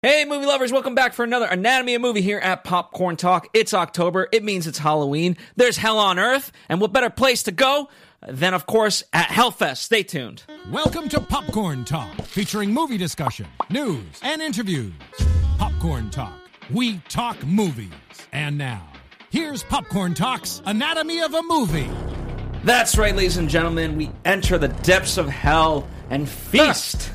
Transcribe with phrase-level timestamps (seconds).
[0.00, 3.48] Hey, movie lovers, welcome back for another Anatomy of Movie here at Popcorn Talk.
[3.52, 4.28] It's October.
[4.30, 5.36] It means it's Halloween.
[5.56, 6.52] There's hell on earth.
[6.68, 7.88] And what better place to go
[8.24, 9.78] than, of course, at Hellfest?
[9.78, 10.44] Stay tuned.
[10.70, 14.92] Welcome to Popcorn Talk, featuring movie discussion, news, and interviews.
[15.58, 16.48] Popcorn Talk.
[16.70, 17.90] We talk movies.
[18.30, 18.86] And now,
[19.30, 21.90] here's Popcorn Talk's Anatomy of a Movie.
[22.62, 23.96] That's right, ladies and gentlemen.
[23.96, 27.10] We enter the depths of hell and feast.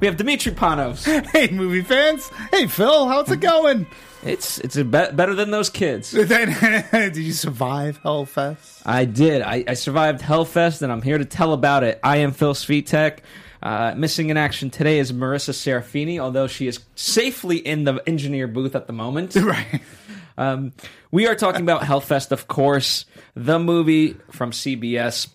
[0.00, 1.06] We have Dimitri Panos.
[1.30, 2.28] Hey, movie fans.
[2.50, 3.06] Hey, Phil.
[3.08, 3.86] How's it going?
[4.22, 6.10] It's it's a be- better than those kids.
[6.12, 8.82] Did you survive Hellfest?
[8.84, 9.40] I did.
[9.42, 12.00] I, I survived Hellfest, and I'm here to tell about it.
[12.02, 13.18] I am Phil Svitek.
[13.62, 18.46] Uh, missing in action today is Marissa Serafini, although she is safely in the engineer
[18.48, 19.36] booth at the moment.
[19.40, 19.82] Right.
[20.38, 20.72] Um,
[21.10, 23.04] we are talking about Hellfest, of course,
[23.34, 25.28] the movie from CBS.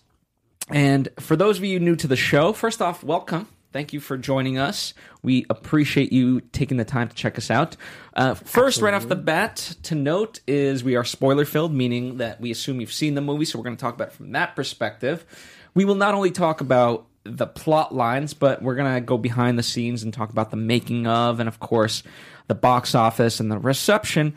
[0.68, 3.46] And for those of you new to the show, first off, welcome.
[3.76, 4.94] Thank you for joining us.
[5.22, 7.76] We appreciate you taking the time to check us out.
[8.14, 12.40] Uh, first, right off the bat, to note is we are spoiler filled, meaning that
[12.40, 14.56] we assume you've seen the movie, so we're going to talk about it from that
[14.56, 15.26] perspective.
[15.74, 19.58] We will not only talk about the plot lines, but we're going to go behind
[19.58, 22.02] the scenes and talk about the making of, and of course,
[22.46, 24.34] the box office and the reception,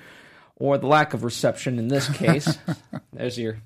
[0.58, 2.58] or the lack of reception in this case.
[3.14, 3.59] There's your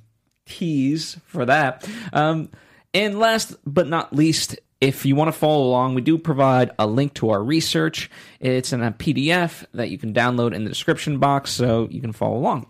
[0.46, 1.90] tease for that.
[2.14, 2.50] Um,
[2.94, 6.86] and last but not least, if you want to follow along, we do provide a
[6.86, 8.12] link to our research.
[8.42, 12.12] It's in a PDF that you can download in the description box so you can
[12.12, 12.66] follow along.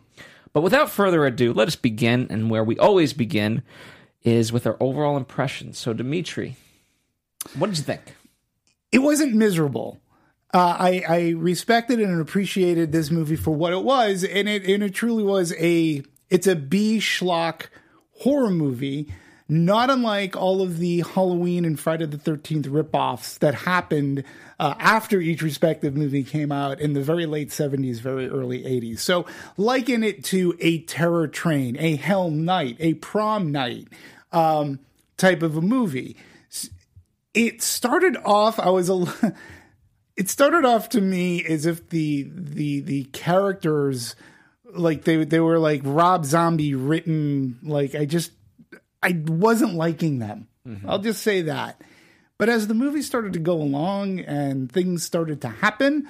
[0.54, 2.28] But without further ado, let us begin.
[2.30, 3.64] And where we always begin
[4.22, 5.80] is with our overall impressions.
[5.80, 6.56] So, Dimitri,
[7.58, 8.02] what did you think?
[8.92, 10.00] It wasn't miserable.
[10.54, 14.84] Uh, I, I respected and appreciated this movie for what it was, and it and
[14.84, 17.70] it truly was a it's a B schlock
[18.20, 19.12] horror movie,
[19.50, 24.24] not unlike all of the Halloween and Friday the Thirteenth ripoffs that happened
[24.60, 29.02] uh, after each respective movie came out in the very late seventies, very early eighties.
[29.02, 29.26] So
[29.58, 33.88] liken it to a Terror Train, a Hell Night, a Prom Night
[34.32, 34.80] um,
[35.18, 36.16] type of a movie.
[37.34, 38.60] It started off.
[38.60, 39.36] I was a.
[40.16, 44.16] it started off to me as if the the the characters
[44.74, 48.32] like they they were like Rob Zombie written like I just
[49.04, 50.48] I wasn't liking them.
[50.88, 51.82] I'll just say that.
[52.38, 56.08] But as the movie started to go along and things started to happen,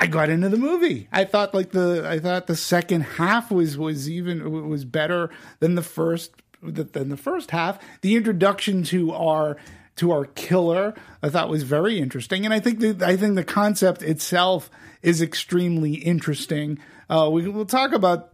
[0.00, 1.08] I got into the movie.
[1.10, 5.30] I thought like the I thought the second half was was even was better
[5.60, 7.78] than the first than the first half.
[8.02, 9.56] The introduction to our
[9.96, 13.44] to our killer I thought was very interesting, and I think the I think the
[13.44, 14.70] concept itself
[15.02, 16.78] is extremely interesting.
[17.08, 18.32] Uh, we will talk about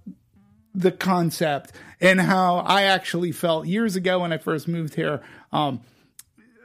[0.74, 5.80] the concept and how I actually felt years ago when I first moved here um,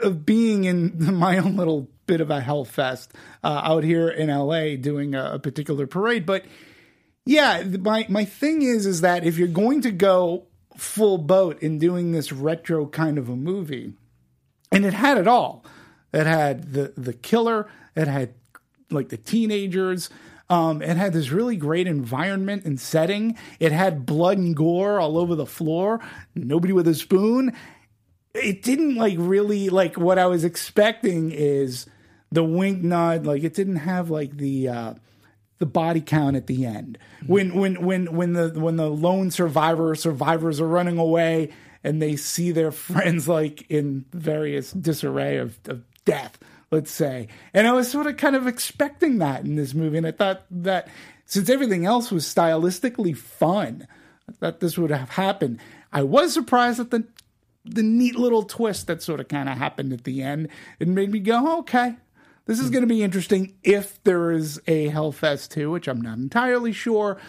[0.01, 4.29] of being in my own little bit of a hell fest uh, out here in
[4.29, 6.25] LA doing a, a particular parade.
[6.25, 6.45] But
[7.25, 11.77] yeah, my my thing is is that if you're going to go full boat in
[11.77, 13.93] doing this retro kind of a movie,
[14.71, 15.63] and it had it all.
[16.13, 17.69] It had the the killer.
[17.95, 18.33] It had
[18.89, 20.09] like the teenagers.
[20.49, 23.37] Um, it had this really great environment and setting.
[23.59, 25.99] It had blood and gore all over the floor.
[26.33, 27.53] Nobody with a spoon.
[28.33, 31.85] It didn't like really like what I was expecting is
[32.31, 33.25] the wink nod.
[33.25, 34.93] Like it didn't have like the uh,
[35.59, 36.97] the body count at the end
[37.27, 41.51] when when when when the when the lone survivor survivors are running away
[41.83, 46.39] and they see their friends like in various disarray of, of death
[46.71, 50.07] let's say and i was sort of kind of expecting that in this movie and
[50.07, 50.87] i thought that
[51.25, 53.87] since everything else was stylistically fun
[54.27, 55.59] i thought this would have happened
[55.91, 57.03] i was surprised at the
[57.65, 60.47] the neat little twist that sort of kind of happened at the end
[60.79, 61.95] it made me go okay
[62.49, 62.73] this is hmm.
[62.73, 67.19] going to be interesting if there is a Hellfest 2, which I'm not entirely sure.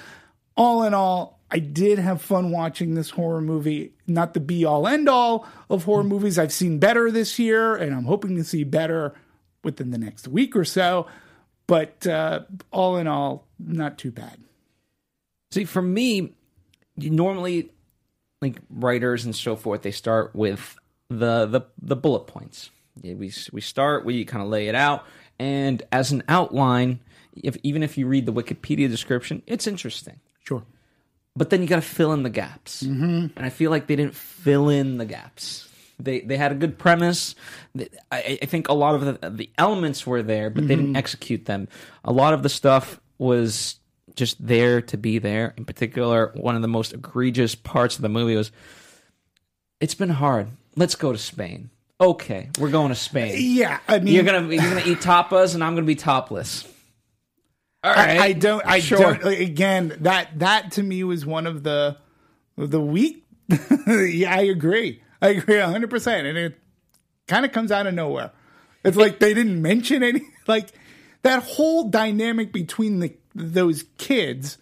[0.56, 3.92] all in all, I did have fun watching this horror movie.
[4.06, 6.08] Not the be all end all of horror hmm.
[6.08, 6.38] movies.
[6.38, 9.14] I've seen better this year, and I'm hoping to see better
[9.62, 11.06] within the next week or so.
[11.66, 12.40] But uh,
[12.72, 14.38] all in all, not too bad.
[15.52, 16.34] See, for me,
[16.96, 17.70] you normally
[18.40, 20.76] like writers and so forth, they start with
[21.08, 22.70] the the, the bullet points.
[23.02, 25.04] We we start, we kind of lay it out,
[25.38, 27.00] and as an outline,
[27.34, 30.20] if even if you read the Wikipedia description, it's interesting.
[30.42, 30.64] Sure.
[31.36, 33.26] But then you got to fill in the gaps, mm-hmm.
[33.36, 35.68] and I feel like they didn't fill in the gaps.
[36.04, 37.34] They they had a good premise.
[38.10, 40.68] I, I think a lot of the, the elements were there, but mm-hmm.
[40.68, 41.68] they didn't execute them.
[42.04, 43.76] A lot of the stuff was
[44.16, 45.54] just there to be there.
[45.56, 48.50] In particular, one of the most egregious parts of the movie was
[49.80, 50.48] it's been hard.
[50.76, 51.70] Let's go to Spain.
[52.00, 53.34] Okay, we're going to Spain.
[53.36, 56.66] Yeah, I mean, you're gonna you're gonna eat tapas, and I'm gonna be topless.
[57.82, 58.64] All right, I, I don't.
[58.64, 58.98] I sure.
[58.98, 59.24] don't.
[59.24, 61.98] Again, that that to me was one of the
[62.56, 63.26] the weak.
[63.86, 65.02] yeah, I agree.
[65.22, 66.58] I agree 100, percent and it
[67.28, 68.32] kind of comes out of nowhere.
[68.84, 70.22] It's like they didn't mention any.
[70.46, 70.70] Like
[71.22, 74.58] that whole dynamic between the those kids,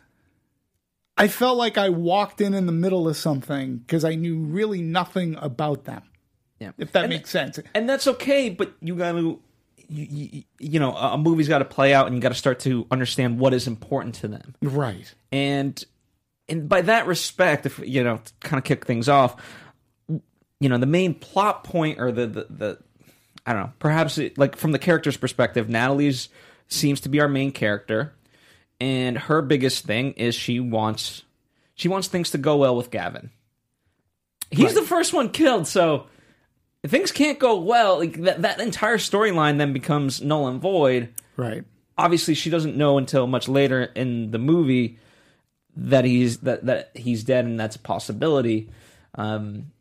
[1.16, 4.82] I felt like I walked in in the middle of something because I knew really
[4.82, 6.02] nothing about them.
[6.60, 7.58] Yeah, if that and, makes sense.
[7.74, 9.40] And that's okay, but you got to,
[9.88, 12.60] you, you, you, know, a movie's got to play out, and you got to start
[12.60, 14.54] to understand what is important to them.
[14.60, 15.14] Right.
[15.32, 15.82] And
[16.48, 19.36] and by that respect, if you know, kind of kick things off,
[20.60, 22.78] you know, the main plot point or the the, the
[23.46, 26.28] I don't know, perhaps it, like from the character's perspective, Natalie's
[26.68, 28.12] seems to be our main character
[28.80, 31.24] and her biggest thing is she wants
[31.74, 33.30] she wants things to go well with Gavin.
[34.50, 34.74] He's right.
[34.76, 36.06] the first one killed, so
[36.86, 41.12] things can't go well, like that, that entire storyline then becomes null and void.
[41.36, 41.64] Right.
[41.96, 44.98] Obviously, she doesn't know until much later in the movie
[45.76, 48.70] that he's that that he's dead, and that's a possibility.
[49.14, 49.72] Um,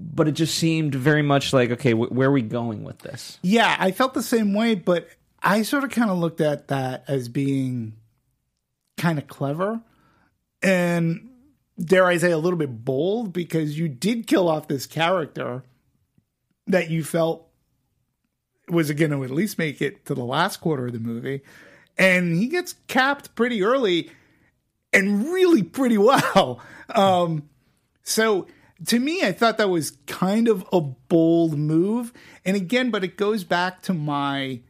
[0.00, 3.38] but it just seemed very much like, okay, wh- where are we going with this?
[3.42, 5.08] Yeah, I felt the same way, but
[5.42, 7.94] I sort of kind of looked at that as being
[8.96, 9.80] kind of clever
[10.62, 11.30] and
[11.78, 15.62] dare I say a little bit bold because you did kill off this character
[16.66, 17.46] that you felt
[18.68, 21.40] was going to at least make it to the last quarter of the movie
[21.96, 24.10] and he gets capped pretty early
[24.92, 26.60] and really pretty well.
[26.94, 27.48] Um,
[28.02, 28.46] so
[28.86, 32.12] to me, I thought that was kind of a bold move.
[32.44, 34.60] And again, but it goes back to my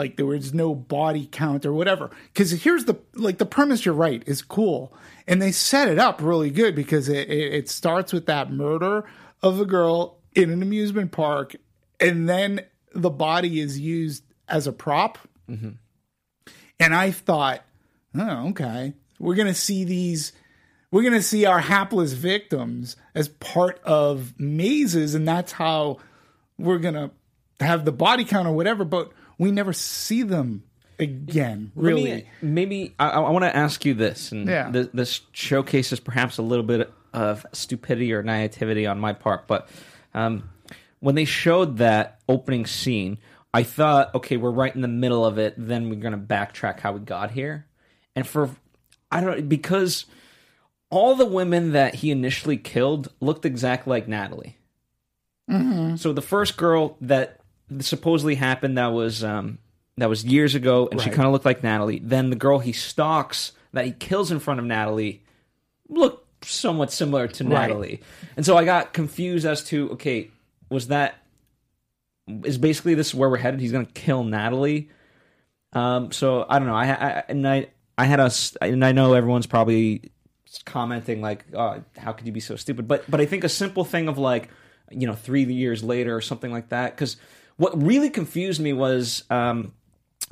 [0.00, 2.10] like there was no body count or whatever.
[2.32, 4.94] Because here's the like the premise you're right is cool,
[5.26, 9.04] and they set it up really good because it, it, it starts with that murder
[9.42, 11.54] of a girl in an amusement park,
[12.00, 12.64] and then
[12.94, 15.18] the body is used as a prop.
[15.50, 15.72] Mm-hmm.
[16.78, 17.62] And I thought,
[18.14, 20.32] oh, okay, we're gonna see these.
[20.90, 25.98] We're going to see our hapless victims as part of mazes, and that's how
[26.58, 27.10] we're going to
[27.60, 28.84] have the body count or whatever.
[28.84, 30.64] But we never see them
[30.98, 31.72] again.
[31.74, 34.70] Really, me, maybe I, I want to ask you this, and yeah.
[34.70, 39.68] this, this showcases perhaps a little bit of stupidity or naivety on my part, but
[40.14, 40.50] um,
[41.00, 43.18] when they showed that opening scene,
[43.52, 45.54] I thought, okay, we're right in the middle of it.
[45.56, 47.66] Then we're going to backtrack how we got here,
[48.14, 48.50] and for
[49.10, 50.04] I don't because
[50.90, 54.56] all the women that he initially killed looked exactly like Natalie.
[55.48, 55.96] Mm-hmm.
[55.96, 57.40] So the first girl that
[57.78, 59.58] supposedly happened that was um,
[59.96, 61.04] that was years ago, and right.
[61.04, 62.00] she kind of looked like Natalie.
[62.00, 65.22] Then the girl he stalks that he kills in front of Natalie
[65.88, 67.50] looked somewhat similar to right.
[67.50, 68.00] Natalie,
[68.36, 70.30] and so I got confused as to okay,
[70.68, 71.16] was that
[72.44, 73.60] is basically this is where we're headed?
[73.60, 74.88] He's going to kill Natalie.
[75.72, 76.74] Um, so I don't know.
[76.74, 78.30] I, I and I I had a
[78.60, 80.10] and I know everyone's probably
[80.64, 83.84] commenting like, oh, "How could you be so stupid?" But but I think a simple
[83.84, 84.50] thing of like,
[84.90, 87.16] you know, three years later or something like that, because
[87.56, 89.72] what really confused me was um,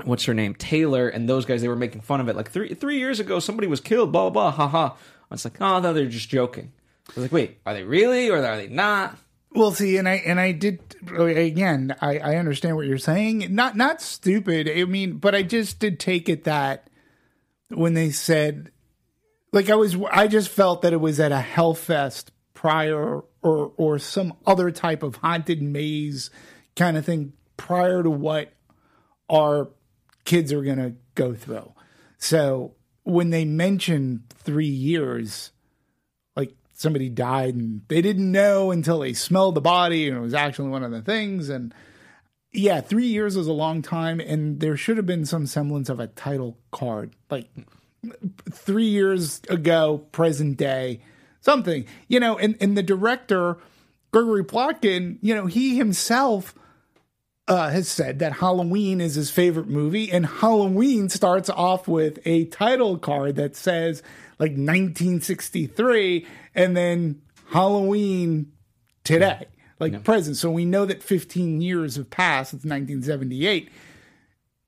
[0.04, 1.62] what's her name Taylor and those guys.
[1.62, 2.36] They were making fun of it.
[2.36, 4.12] Like three three years ago, somebody was killed.
[4.12, 4.50] Blah blah blah.
[4.50, 4.96] Ha ha.
[5.30, 6.72] I was like, oh no, they're just joking.
[7.08, 9.16] I was like, wait, are they really or are they not?
[9.52, 11.96] Well, see, and I and I did again.
[12.00, 13.46] I, I understand what you're saying.
[13.54, 14.70] Not not stupid.
[14.70, 16.88] I mean, but I just did take it that
[17.68, 18.70] when they said,
[19.52, 23.98] like I was, I just felt that it was at a Hellfest prior or or
[24.00, 26.30] some other type of haunted maze
[26.74, 28.52] kind of thing prior to what
[29.30, 29.68] our
[30.24, 31.72] kids are going to go through.
[32.18, 32.74] So
[33.04, 35.52] when they mention three years,
[36.36, 40.34] like somebody died and they didn't know until they smelled the body and it was
[40.34, 41.48] actually one of the things.
[41.48, 41.72] And
[42.52, 44.20] yeah, three years is a long time.
[44.20, 47.14] And there should have been some semblance of a title card.
[47.30, 47.48] Like
[48.50, 51.00] three years ago, present day,
[51.40, 53.58] something, you know, and, and the director,
[54.12, 56.54] Gregory Plotkin, you know, he himself
[57.48, 62.44] uh, has said that Halloween is his favorite movie, and Halloween starts off with a
[62.46, 64.02] title card that says
[64.38, 68.52] like 1963, and then Halloween
[69.02, 69.46] today,
[69.80, 70.36] like present.
[70.36, 72.52] So we know that 15 years have passed.
[72.52, 73.70] It's 1978.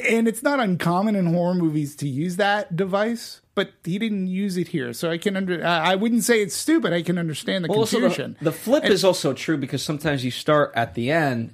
[0.08, 4.56] And it's not uncommon in horror movies to use that device, but he didn't use
[4.56, 4.92] it here.
[4.92, 6.92] So I can under I wouldn't say it's stupid.
[6.92, 8.36] I can understand the Well, confusion.
[8.38, 11.52] the, the flip is also true because sometimes you start at the end,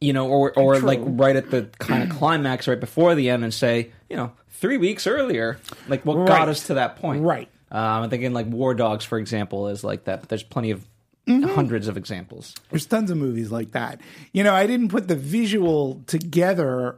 [0.00, 0.86] you know, or or True.
[0.86, 4.32] like right at the kind of climax right before the end and say, you know,
[4.50, 6.28] three weeks earlier, like what Right.
[6.28, 7.22] got us to that point.
[7.22, 7.48] Right.
[7.72, 10.20] Um, I'm thinking like War Dogs, for example, is like that.
[10.20, 10.84] But there's plenty of
[11.28, 11.50] Mm-hmm.
[11.50, 12.56] hundreds of examples.
[12.70, 14.00] There's tons of movies like that.
[14.32, 16.96] You know, I didn't put the visual together,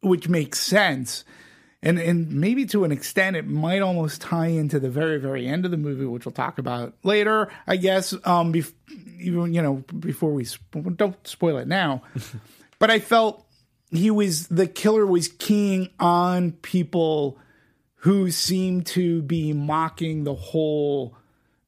[0.00, 1.24] which makes sense.
[1.82, 5.64] And and maybe to an extent it might almost tie into the very, very end
[5.64, 8.12] of the movie, which we'll talk about later, I guess.
[8.24, 8.72] Um bef-
[9.18, 12.02] even you know, before we sp- don't spoil it now.
[12.78, 13.46] but I felt
[13.90, 17.38] he was the killer was keying on people
[18.00, 21.16] who seemed to be mocking the whole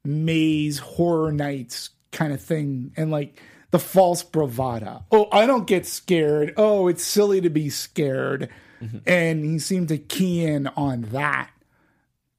[0.04, 5.04] maze horror nights kind of thing and like the false bravado.
[5.10, 6.54] Oh, I don't get scared.
[6.56, 8.48] Oh, it's silly to be scared.
[8.82, 8.98] Mm-hmm.
[9.06, 11.50] And he seemed to key in on that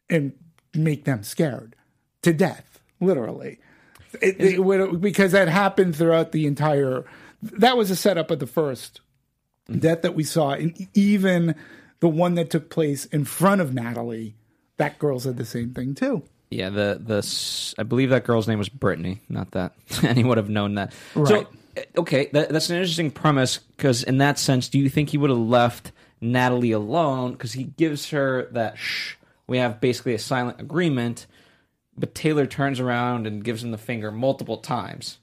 [0.10, 0.34] and
[0.74, 1.76] make them scared
[2.22, 3.60] to death, literally.
[4.22, 7.06] It, it would- because that happened throughout the entire.
[7.42, 9.02] That was a setup of the first
[9.70, 9.80] mm-hmm.
[9.80, 11.56] death that we saw, and even
[12.00, 14.36] the one that took place in front of Natalie.
[14.78, 16.24] That girl said the same thing too.
[16.50, 19.22] Yeah, the the I believe that girl's name was Brittany.
[19.30, 20.94] Not that any would have known that.
[21.16, 21.28] Right.
[21.28, 25.10] So eh, okay, that, that's an interesting premise because in that sense, do you think
[25.10, 25.92] he would have left
[26.22, 29.16] Natalie alone because he gives her that shh?
[29.48, 31.26] We have basically a silent agreement,
[31.98, 35.18] but Taylor turns around and gives him the finger multiple times.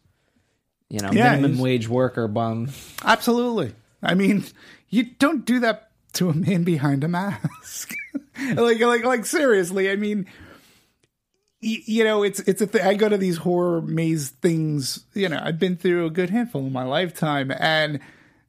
[0.89, 2.71] You know, Yeah, minimum wage worker bum.
[3.05, 3.73] Absolutely.
[4.03, 4.45] I mean,
[4.89, 7.95] you don't do that to a man behind a mask.
[8.55, 9.91] like, like, like, seriously.
[9.91, 10.27] I mean,
[11.61, 12.83] you know, it's it's a thing.
[12.83, 15.05] I go to these horror maze things.
[15.15, 18.01] You know, I've been through a good handful in my lifetime, and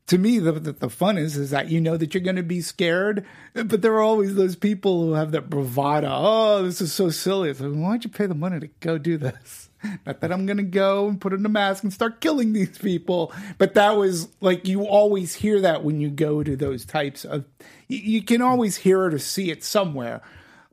[0.07, 2.43] to me, the the, the fun is is that you know that you're going to
[2.43, 6.09] be scared, but there are always those people who have that bravado.
[6.11, 7.49] Oh, this is so silly.
[7.49, 9.69] It's like, why'd you pay the money to go do this?
[10.05, 12.77] Not that I'm going to go and put on a mask and start killing these
[12.77, 17.23] people, but that was like you always hear that when you go to those types
[17.23, 17.45] of.
[17.87, 20.21] You, you can always hear it or see it somewhere.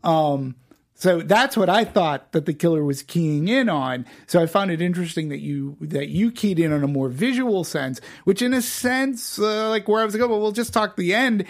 [0.03, 0.57] Um,
[0.95, 4.07] so that's what I thought that the killer was keying in on.
[4.27, 7.65] So I found it interesting that you that you keyed in on a more visual
[7.65, 10.73] sense, which in a sense, uh, like where I was like, oh, well, we'll just
[10.73, 11.45] talk the end.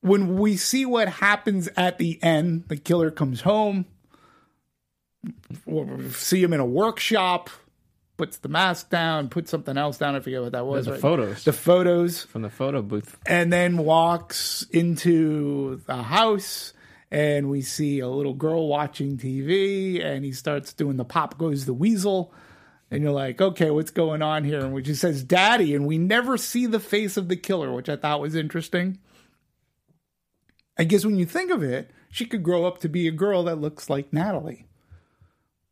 [0.00, 3.84] When we see what happens at the end, the killer comes home.
[5.66, 7.50] we see him in a workshop,
[8.16, 10.16] puts the mask down, puts something else down.
[10.16, 10.86] I forget what that was.
[10.86, 11.00] The right?
[11.00, 11.44] photos.
[11.44, 13.18] The photos from the photo booth.
[13.26, 16.72] and then walks into the house
[17.10, 21.64] and we see a little girl watching TV and he starts doing the pop goes
[21.64, 22.32] the weasel.
[22.90, 24.60] And you're like okay what's going on here?
[24.60, 27.88] And which he says daddy and we never see the face of the killer which
[27.88, 28.98] I thought was interesting.
[30.78, 33.42] I guess when you think of it she could grow up to be a girl
[33.44, 34.66] that looks like Natalie.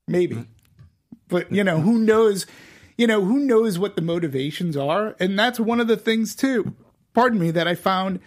[0.07, 0.47] Maybe.
[1.29, 2.47] But you know who knows
[2.97, 5.17] you know who knows what the motivations are?
[5.19, 6.75] And that's one of the things too
[7.17, 8.21] pardon me that i found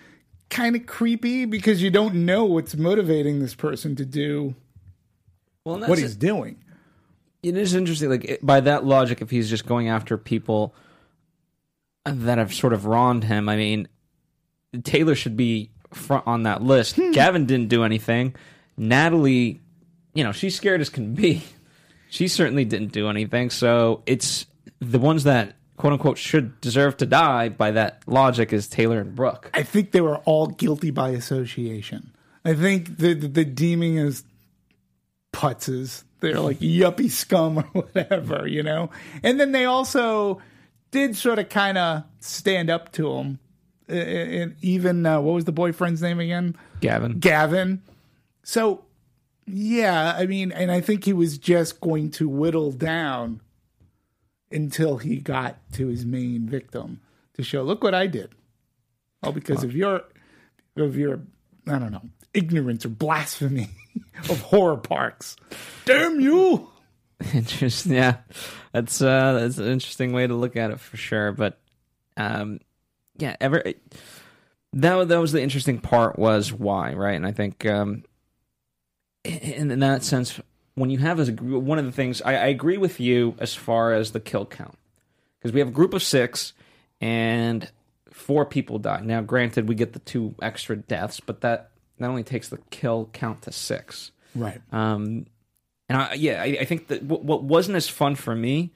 [0.49, 4.55] kind of creepy because you don't know what's motivating this person to do
[5.63, 6.57] Well, what he's doing
[7.43, 8.09] it is interesting.
[8.09, 10.73] Like it, by that logic, if he's just going after people
[12.05, 13.87] that have sort of wronged him, I mean,
[14.83, 16.95] Taylor should be front on that list.
[16.95, 17.11] Hmm.
[17.11, 18.35] Gavin didn't do anything.
[18.77, 19.61] Natalie,
[20.13, 21.43] you know, she's scared as can be.
[22.11, 23.51] She certainly didn't do anything.
[23.51, 24.47] So it's
[24.79, 29.15] the ones that quote unquote should deserve to die by that logic is Taylor and
[29.15, 29.49] Brooke.
[29.53, 32.11] i think they were all guilty by association
[32.45, 34.23] i think the the, the deeming as
[35.33, 38.91] putzes they're like yuppie scum or whatever you know
[39.23, 40.39] and then they also
[40.91, 43.39] did sort of kind of stand up to him
[43.87, 47.19] and even uh, what was the boyfriend's name again Gavin.
[47.19, 47.81] Gavin.
[48.43, 48.85] So,
[49.45, 53.41] yeah, I mean, and I think he was just going to whittle down
[54.51, 56.99] until he got to his main victim
[57.33, 58.31] to show, look what I did.
[59.21, 60.03] All because of your,
[60.77, 61.21] of your,
[61.67, 63.69] I don't know, ignorance or blasphemy
[64.29, 65.35] of horror parks.
[65.85, 66.69] Damn you!
[67.33, 67.93] Interesting.
[67.93, 68.17] Yeah,
[68.71, 71.33] that's uh, that's an interesting way to look at it for sure.
[71.33, 71.59] But
[72.15, 72.61] um,
[73.17, 73.61] yeah, ever
[74.73, 78.03] that that was the interesting part was why right, and I think um,
[79.25, 80.39] in, in that sense,
[80.79, 83.35] when you have as a group, one of the things I, I agree with you
[83.39, 84.77] as far as the kill count
[85.37, 86.53] because we have a group of six
[87.01, 87.69] and
[88.11, 89.01] four people die.
[89.01, 93.09] Now, granted, we get the two extra deaths, but that that only takes the kill
[93.11, 94.11] count to six.
[94.33, 94.61] Right.
[94.71, 95.25] Um,
[95.89, 98.71] and I, yeah, I, I think that what, what wasn't as fun for me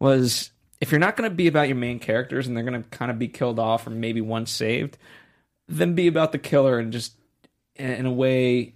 [0.00, 2.88] was if you're not going to be about your main characters and they're going to
[2.88, 4.98] kind of be killed off or maybe one saved,
[5.68, 7.14] then be about the killer and just
[7.76, 8.72] in a way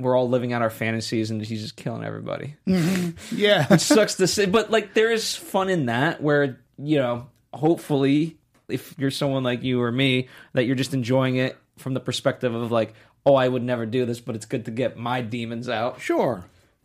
[0.00, 2.56] we're all living out our fantasies and he's just killing everybody.
[2.66, 3.10] Mm-hmm.
[3.36, 3.66] Yeah.
[3.70, 8.36] It sucks to say, but like there is fun in that where you know hopefully
[8.68, 12.54] if you're someone like you or me that you're just enjoying it from the perspective
[12.54, 12.94] of like
[13.26, 16.44] oh I would never do this but it's good to get my demons out sure.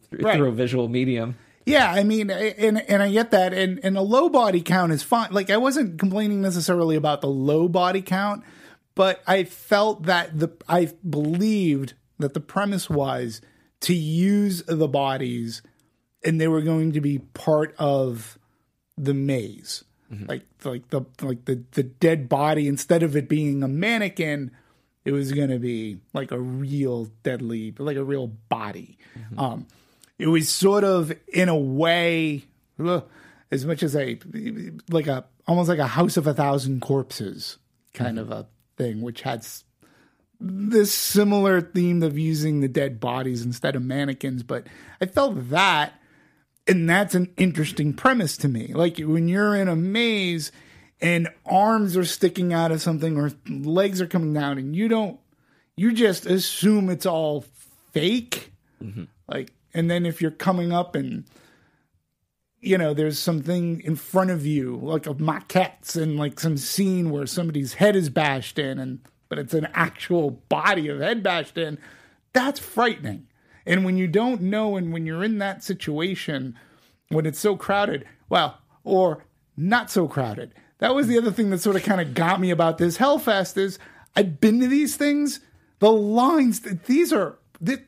[0.10, 0.36] through, Right.
[0.38, 1.36] through a visual medium.
[1.66, 5.04] Yeah, I mean, and and I get that, and and a low body count is
[5.04, 5.32] fine.
[5.32, 8.44] Like I wasn't complaining necessarily about the low body count,
[8.96, 13.42] but I felt that the I believed that the premise was
[13.82, 15.62] to use the bodies,
[16.24, 18.38] and they were going to be part of
[18.98, 20.26] the maze, mm-hmm.
[20.28, 24.52] like like the like the the dead body instead of it being a mannequin.
[25.06, 28.98] It was going to be like a real deadly, like a real body.
[29.18, 29.40] Mm-hmm.
[29.40, 29.68] Um,
[30.20, 32.44] it was sort of in a way
[33.52, 34.20] as much as a
[34.90, 37.58] like a almost like a house of a thousand corpses
[37.94, 38.32] kind mm-hmm.
[38.32, 38.48] of a
[38.78, 39.44] thing which had
[40.40, 44.66] this similar theme of using the dead bodies instead of mannequins but
[45.02, 45.94] i felt that
[46.70, 48.72] and that's an interesting premise to me.
[48.74, 50.52] Like when you're in a maze
[51.02, 55.20] and arms are sticking out of something or legs are coming down and you don't
[55.76, 57.46] you just assume it's all
[57.92, 58.54] fake.
[58.82, 59.06] Mm-hmm.
[59.28, 61.24] Like and then if you're coming up and
[62.62, 67.10] you know there's something in front of you like a maquettes and like some scene
[67.10, 71.58] where somebody's head is bashed in and but it's an actual body of head bashed
[71.58, 71.78] in
[72.34, 73.28] that's frightening
[73.66, 76.58] and when you don't know and when you're in that situation
[77.10, 79.24] when it's so crowded well or
[79.56, 82.50] not so crowded that was the other thing that sort of kind of got me
[82.50, 83.80] about this hellfest is
[84.16, 85.40] i've been to these things
[85.80, 87.86] the lines these are it,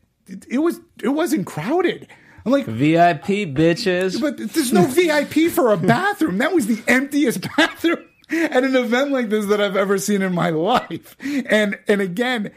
[0.47, 2.07] it was it wasn't crowded
[2.45, 4.19] i'm like VIP bitches.
[4.21, 6.39] but there's no VIP for a bathroom.
[6.39, 8.07] That was the emptiest bathroom
[8.51, 11.15] at an event like this that I've ever seen in my life.
[11.21, 12.51] And and again,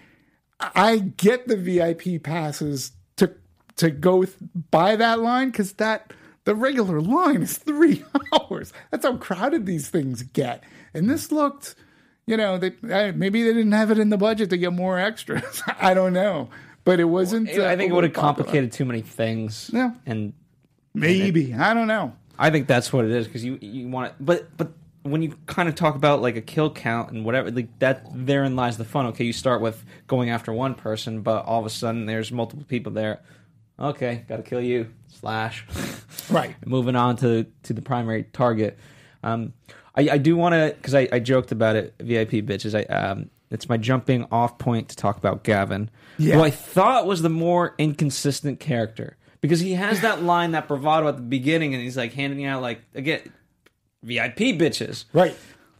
[0.60, 3.32] I get the VIP passes to
[3.76, 4.36] to go th-
[4.70, 6.12] by that line because that
[6.44, 8.72] the regular line is three hours.
[8.90, 10.62] That's how crowded these things get.
[10.92, 11.74] And this looked,
[12.26, 15.62] you know, they maybe they didn't have it in the budget to get more extras.
[15.80, 16.50] I don't know,
[16.84, 17.48] but it wasn't.
[17.48, 19.70] uh, I think it would have complicated too many things.
[19.72, 19.92] Yeah.
[20.06, 20.32] And
[20.94, 22.14] Maybe I don't know.
[22.38, 24.72] I think that's what it is because you you want it, but but
[25.04, 28.56] when you kind of talk about like a kill count and whatever, like that therein
[28.56, 29.06] lies the fun.
[29.06, 32.64] Okay, you start with going after one person, but all of a sudden there's multiple
[32.66, 33.20] people there.
[33.78, 34.90] Okay, got to kill you.
[35.08, 35.64] Slash.
[36.30, 36.54] Right.
[36.66, 38.78] Moving on to to the primary target.
[39.22, 39.52] Um,
[39.94, 41.94] I, I do want to because I, I joked about it.
[42.00, 42.74] VIP bitches.
[42.74, 46.36] I um, it's my jumping off point to talk about Gavin, Yeah.
[46.36, 51.08] who I thought was the more inconsistent character because he has that line, that bravado
[51.08, 53.20] at the beginning, and he's like handing out like again
[54.04, 55.34] VIP bitches, Right.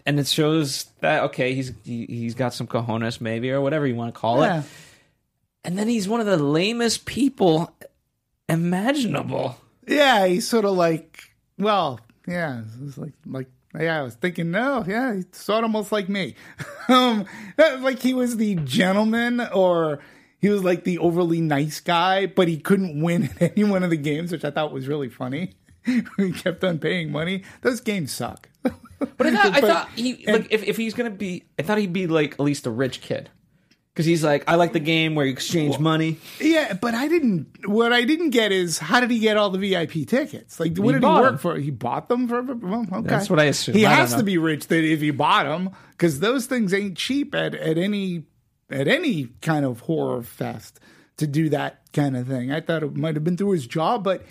[0.07, 3.95] and it shows that okay, he's he, he's got some cojones maybe or whatever you
[3.95, 4.61] want to call Yeah.
[4.61, 4.65] it,
[5.65, 7.73] and then he's one of the lamest people
[8.49, 9.57] imaginable.
[9.87, 11.19] Yeah, he's sort of like,
[11.59, 15.93] well, yeah, it's like, like, yeah, I was thinking, no, yeah, he's sort of almost
[15.93, 16.35] like me.
[16.89, 17.27] um,
[17.81, 20.01] like he was the gentleman, or
[20.39, 23.91] he was like the overly nice guy, but he couldn't win at any one of
[23.91, 25.53] the games, which I thought was really funny.
[26.17, 27.43] he kept on paying money.
[27.63, 28.49] Those games suck.
[28.63, 31.79] But I thought, I thought he and- like if, if he's gonna be, I thought
[31.79, 33.29] he'd be like at least a rich kid,
[33.93, 36.19] because he's like I like the game where you exchange money.
[36.41, 37.69] Yeah, but I didn't.
[37.69, 40.59] What I didn't get is how did he get all the VIP tickets?
[40.59, 41.39] Like, what did he work them.
[41.39, 41.57] for?
[41.57, 42.41] He bought them for.
[42.43, 43.75] Well, okay, That's what I assume.
[43.75, 46.97] He I has to be rich that if he bought them, because those things ain't
[46.97, 48.25] cheap at at any
[48.71, 50.81] at any kind of horror fest
[51.19, 52.51] to do that kind of thing.
[52.51, 54.25] I thought it might have been through his job, but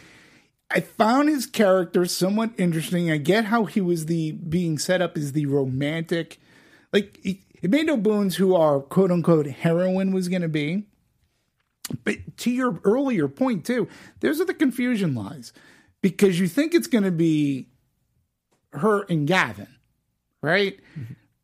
[0.69, 3.11] I found his character somewhat interesting.
[3.11, 6.39] I get how he was the being set up as the romantic,
[6.91, 7.37] like it,
[7.69, 10.85] made no bones who our quote unquote heroine was going to be.
[12.03, 13.87] But to your earlier point too,
[14.21, 15.53] there's where the confusion lies,
[16.01, 17.67] because you think it's going to be
[18.71, 19.67] her and Gavin,
[20.41, 20.79] right?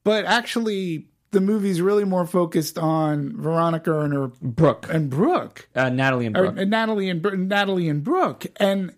[0.03, 5.89] But actually, the movie's really more focused on Veronica and her Brooke, and Brooke uh,
[5.89, 6.57] Natalie and or Brooke.
[6.57, 8.95] and Natalie and Natalie and Brooke, and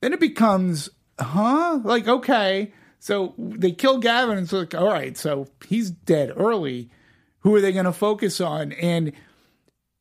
[0.00, 1.80] then it becomes, huh?
[1.82, 6.90] Like okay, so they kill Gavin, and it's like, all right, so he's dead early.
[7.40, 8.72] Who are they going to focus on?
[8.72, 9.12] And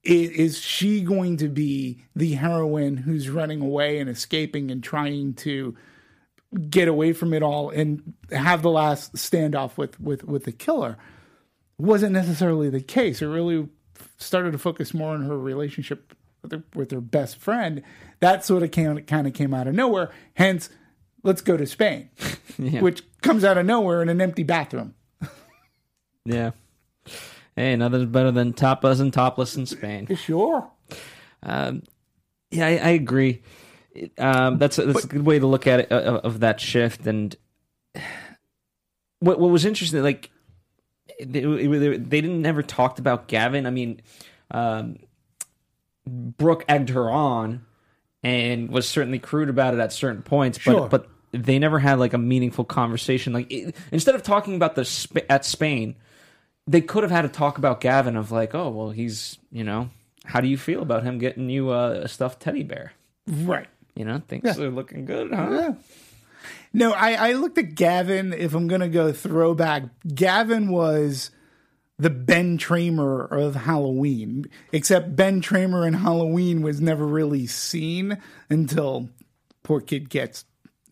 [0.03, 5.36] is, is she going to be the heroine who's running away and escaping and trying
[5.36, 5.75] to
[6.69, 10.97] get away from it all and have the last standoff with with with the killer?
[11.77, 13.21] Wasn't necessarily the case.
[13.21, 13.69] It really
[14.17, 17.82] started to focus more on her relationship with her, with her best friend.
[18.19, 20.12] That sort of came, kind of came out of nowhere.
[20.36, 20.69] Hence,
[21.23, 22.10] let's go to Spain,
[22.58, 24.93] which comes out of nowhere in an empty bathroom.
[26.26, 26.52] Yeah.
[27.56, 30.06] Hey, nothing's better than tapas and topless in Spain.
[30.06, 30.69] For sure.
[31.41, 31.84] Um,
[32.52, 33.41] yeah, I, I agree.
[34.17, 37.08] Um, that's a, that's a good way to look at it uh, of that shift.
[37.08, 37.36] And
[39.19, 40.30] what what was interesting, like
[41.19, 43.65] they, they, they didn't never talked about Gavin.
[43.65, 44.02] I mean,
[44.52, 45.00] um,
[46.08, 47.65] Brooke egged her on
[48.24, 50.88] and was certainly crude about it at certain points, but Sure.
[50.89, 53.34] but they never had like a meaningful conversation.
[53.34, 55.96] Like it, instead of talking about the Sp- at Spain,
[56.67, 59.89] they could have had a talk about Gavin of like, oh well, he's you know,
[60.26, 62.93] how do you feel about him getting you uh, a stuffed teddy bear?
[63.28, 63.67] Right.
[63.96, 65.74] You know, things are looking good, huh?
[66.74, 68.32] No, I, I looked at Gavin.
[68.32, 71.32] If I'm going to go throwback, Gavin was
[71.99, 78.17] the Ben Tramer of Halloween, except Ben Tramer in Halloween was never really seen
[78.49, 79.10] until
[79.63, 80.45] poor kid gets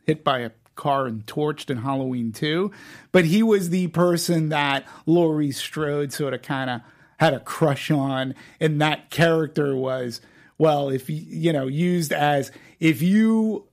[0.05, 2.71] hit by a car and torched in Halloween 2.
[3.11, 6.81] But he was the person that Laurie Strode sort of kind of
[7.17, 8.35] had a crush on.
[8.59, 10.21] And that character was,
[10.57, 13.67] well, if you, you know, used as if you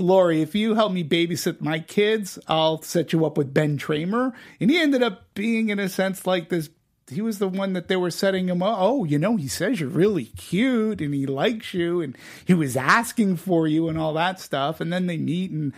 [0.00, 4.32] Laurie, if you help me babysit my kids, I'll set you up with Ben Tramer.
[4.60, 6.70] And he ended up being, in a sense, like this.
[7.08, 8.76] He was the one that they were setting him up.
[8.78, 12.76] Oh, you know, he says you're really cute and he likes you and he was
[12.76, 14.80] asking for you and all that stuff.
[14.80, 15.72] And then they meet and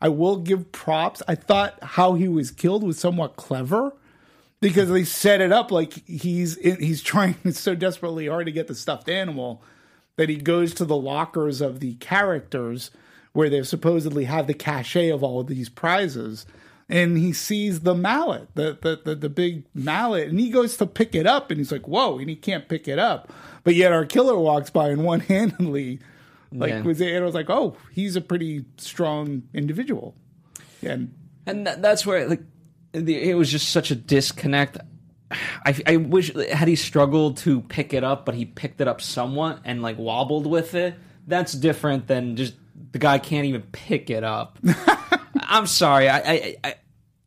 [0.00, 1.22] I will give props.
[1.28, 3.92] I thought how he was killed was somewhat clever
[4.60, 8.74] because they set it up like he's he's trying so desperately hard to get the
[8.74, 9.62] stuffed animal
[10.16, 12.90] that he goes to the lockers of the characters
[13.38, 16.44] where they supposedly have the cachet of all of these prizes
[16.88, 20.84] and he sees the mallet the, the the the big mallet and he goes to
[20.84, 23.92] pick it up and he's like whoa and he can't pick it up but yet
[23.92, 26.00] our killer walks by and one-handedly
[26.50, 26.82] like Yeah.
[26.82, 30.16] was and I was like oh he's a pretty strong individual
[30.82, 31.14] and
[31.46, 32.42] and that, that's where like
[32.92, 34.78] the, it was just such a disconnect.
[35.64, 39.00] I, I wish had he struggled to pick it up, but he picked it up
[39.00, 40.94] somewhat and like wobbled with it.
[41.26, 42.54] That's different than just
[42.92, 44.58] the guy can't even pick it up.
[45.40, 46.08] I'm sorry.
[46.08, 46.74] I, I I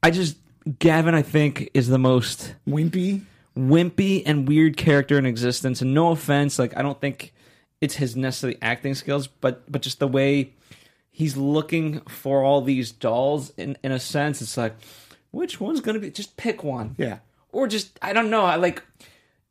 [0.04, 0.38] I just
[0.80, 1.16] Gavin.
[1.16, 3.22] I think is the most wimpy
[3.58, 5.82] wimpy and weird character in existence.
[5.82, 7.34] And no offense, like I don't think
[7.82, 10.54] it's his necessarily acting skills, but but just the way
[11.10, 13.52] he's looking for all these dolls.
[13.58, 14.76] In in a sense, it's like
[15.32, 16.12] which one's gonna be?
[16.12, 17.20] Just pick one, yeah
[17.52, 18.44] or just I don't know.
[18.44, 18.84] I like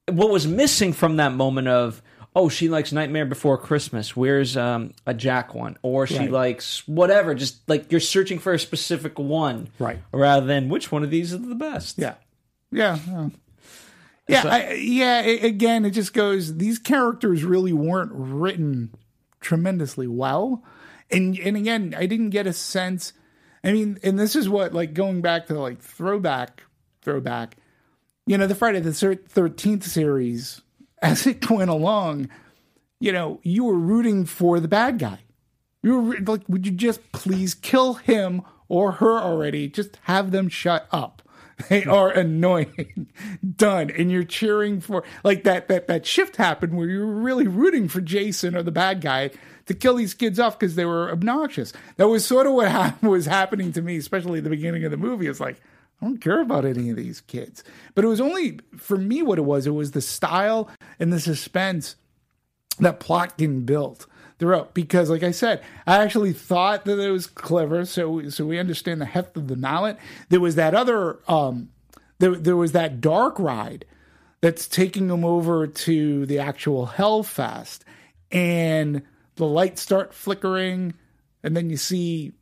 [0.08, 2.02] what was missing from that moment of.
[2.34, 4.14] Oh, she likes Nightmare Before Christmas.
[4.16, 5.76] Where's um, a Jack one?
[5.82, 6.30] Or she Right.
[6.30, 7.34] likes whatever.
[7.34, 9.98] Just like you're searching for a specific one, Right.
[10.12, 11.98] Rather than which one of these is the best.
[11.98, 12.14] Yeah,
[12.70, 13.28] yeah, yeah.
[14.28, 15.18] Yeah, I, yeah.
[15.22, 16.56] again, it just goes.
[16.58, 18.94] These characters really weren't written
[19.40, 20.62] tremendously well,
[21.10, 23.12] and and again, I didn't get a sense.
[23.64, 26.62] I mean, and this is what like going back to like throwback,
[27.02, 27.56] throwback.
[28.24, 30.60] You know, the Friday the Thirteenth series,
[31.02, 32.28] as it went along,
[33.00, 35.20] you know, you were rooting for the bad guy.
[35.82, 39.68] You were like, would you just please kill him or her already?
[39.68, 41.22] Just have them shut up.
[41.68, 43.08] They are annoying.
[43.56, 43.90] Done.
[43.90, 47.86] And you're cheering for like that that that shift happened where you were really rooting
[47.86, 49.30] for Jason or the bad guy
[49.66, 51.74] to kill these kids off because they were obnoxious.
[51.96, 54.90] That was sort of what hap- was happening to me, especially at the beginning of
[54.90, 55.26] the movie.
[55.26, 55.60] It's like
[56.00, 57.62] I don't care about any of these kids.
[57.94, 59.66] But it was only for me what it was.
[59.66, 61.96] It was the style and the suspense
[62.78, 64.06] that Plotkin built
[64.38, 64.72] throughout.
[64.72, 67.84] Because, like I said, I actually thought that it was clever.
[67.84, 69.98] So, so we understand the heft of the mallet.
[70.30, 71.68] There was that other, um,
[72.18, 73.84] there, there was that dark ride
[74.40, 77.80] that's taking them over to the actual Hellfest,
[78.32, 79.02] and
[79.36, 80.94] the lights start flickering,
[81.42, 82.32] and then you see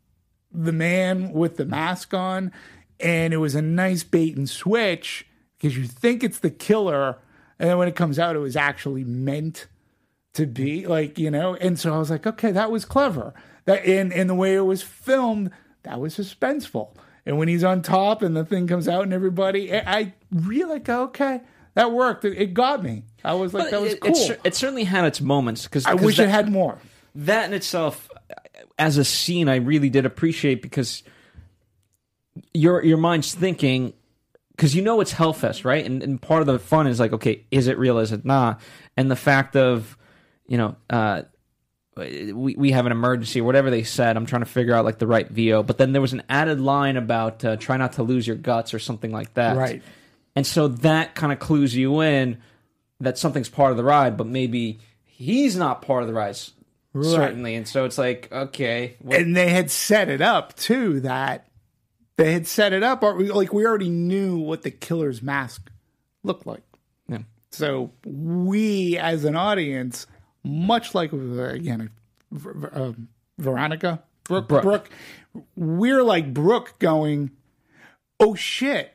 [0.52, 2.52] the man with the mask on,
[3.00, 7.18] and it was a nice bait and switch because you think it's the killer,
[7.58, 9.66] and then when it comes out, it was actually meant
[10.34, 11.54] to be like you know.
[11.54, 13.34] And so I was like, okay, that was clever.
[13.64, 15.50] That and and the way it was filmed,
[15.82, 16.94] that was suspenseful.
[17.28, 20.88] And when he's on top and the thing comes out and everybody, I, really like,
[20.88, 21.42] okay,
[21.74, 22.24] that worked.
[22.24, 23.04] It, it got me.
[23.22, 24.16] I was like, that was it, cool.
[24.16, 26.78] it, it certainly had its moments because I wish it had more.
[27.16, 28.08] that in itself
[28.78, 31.02] as a scene I really did appreciate because
[32.54, 33.92] your your mind's thinking
[34.58, 35.86] because you know it's Hellfest, right?
[35.86, 37.98] And, and part of the fun is like, okay, is it real?
[37.98, 38.60] Is it not?
[38.96, 39.96] And the fact of,
[40.48, 41.22] you know, uh,
[41.96, 44.16] we we have an emergency or whatever they said.
[44.16, 46.60] I'm trying to figure out like the right VO, but then there was an added
[46.60, 49.56] line about uh, try not to lose your guts or something like that.
[49.56, 49.82] Right.
[50.36, 52.38] And so that kind of clues you in
[53.00, 56.36] that something's part of the ride, but maybe he's not part of the ride,
[57.00, 57.56] certainly.
[57.56, 61.47] And so it's like, okay, what, and they had set it up too that
[62.18, 65.70] they had set it up like we already knew what the killer's mask
[66.22, 66.62] looked like
[67.08, 67.20] Yeah.
[67.50, 70.06] so we as an audience
[70.44, 71.90] much like again
[72.34, 72.92] uh,
[73.38, 74.62] veronica brooke, Brooke.
[74.62, 74.90] brooke
[75.56, 77.30] we're like brooke going
[78.20, 78.92] oh shit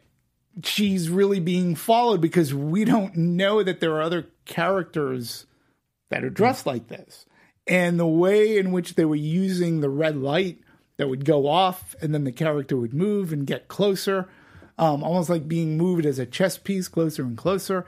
[0.63, 5.47] she's really being followed because we don't know that there are other characters
[6.09, 7.25] that are dressed like this.
[7.65, 10.59] And the way in which they were using the red light
[10.97, 14.29] that would go off and then the character would move and get closer,
[14.77, 17.85] um, almost like being moved as a chess piece closer and closer.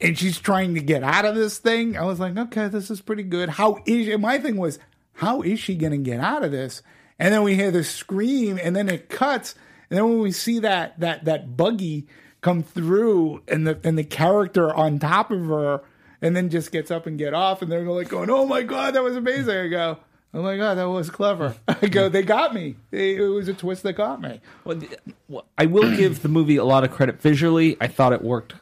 [0.00, 1.96] And she's trying to get out of this thing.
[1.96, 3.48] I was like, okay, this is pretty good.
[3.48, 4.78] How is and my thing was,
[5.14, 6.82] how is she going to get out of this?
[7.18, 9.56] And then we hear the scream, and then it cuts,
[9.90, 12.06] and then when we see that that that buggy
[12.40, 15.80] come through, and the and the character on top of her,
[16.22, 18.94] and then just gets up and get off, and they're like going, "Oh my god,
[18.94, 19.98] that was amazing!" I go,
[20.34, 22.76] "Oh my god, that was clever." I go, "They got me.
[22.90, 24.80] It, it was a twist that got me." Well,
[25.28, 27.76] well, I will give the movie a lot of credit visually.
[27.80, 28.54] I thought it worked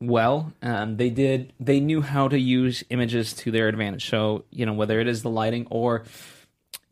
[0.00, 0.52] well.
[0.62, 1.52] Um, they did.
[1.58, 4.08] They knew how to use images to their advantage.
[4.08, 6.04] So you know whether it is the lighting or,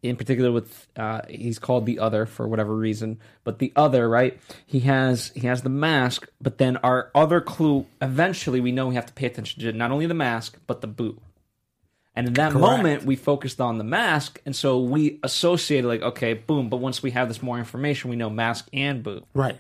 [0.03, 3.19] in particular, with uh, he's called the other for whatever reason.
[3.45, 4.39] But the other, right?
[4.67, 6.29] He has he has the mask.
[6.41, 7.87] But then our other clue.
[8.03, 10.89] Eventually, we know we have to pay attention to not only the mask but the
[10.89, 11.21] boot.
[12.17, 12.61] And in that Correct.
[12.61, 16.71] moment, we focused on the mask, and so we associated like, okay, boom.
[16.71, 19.59] But once we have this more information, we know mask and boot Right.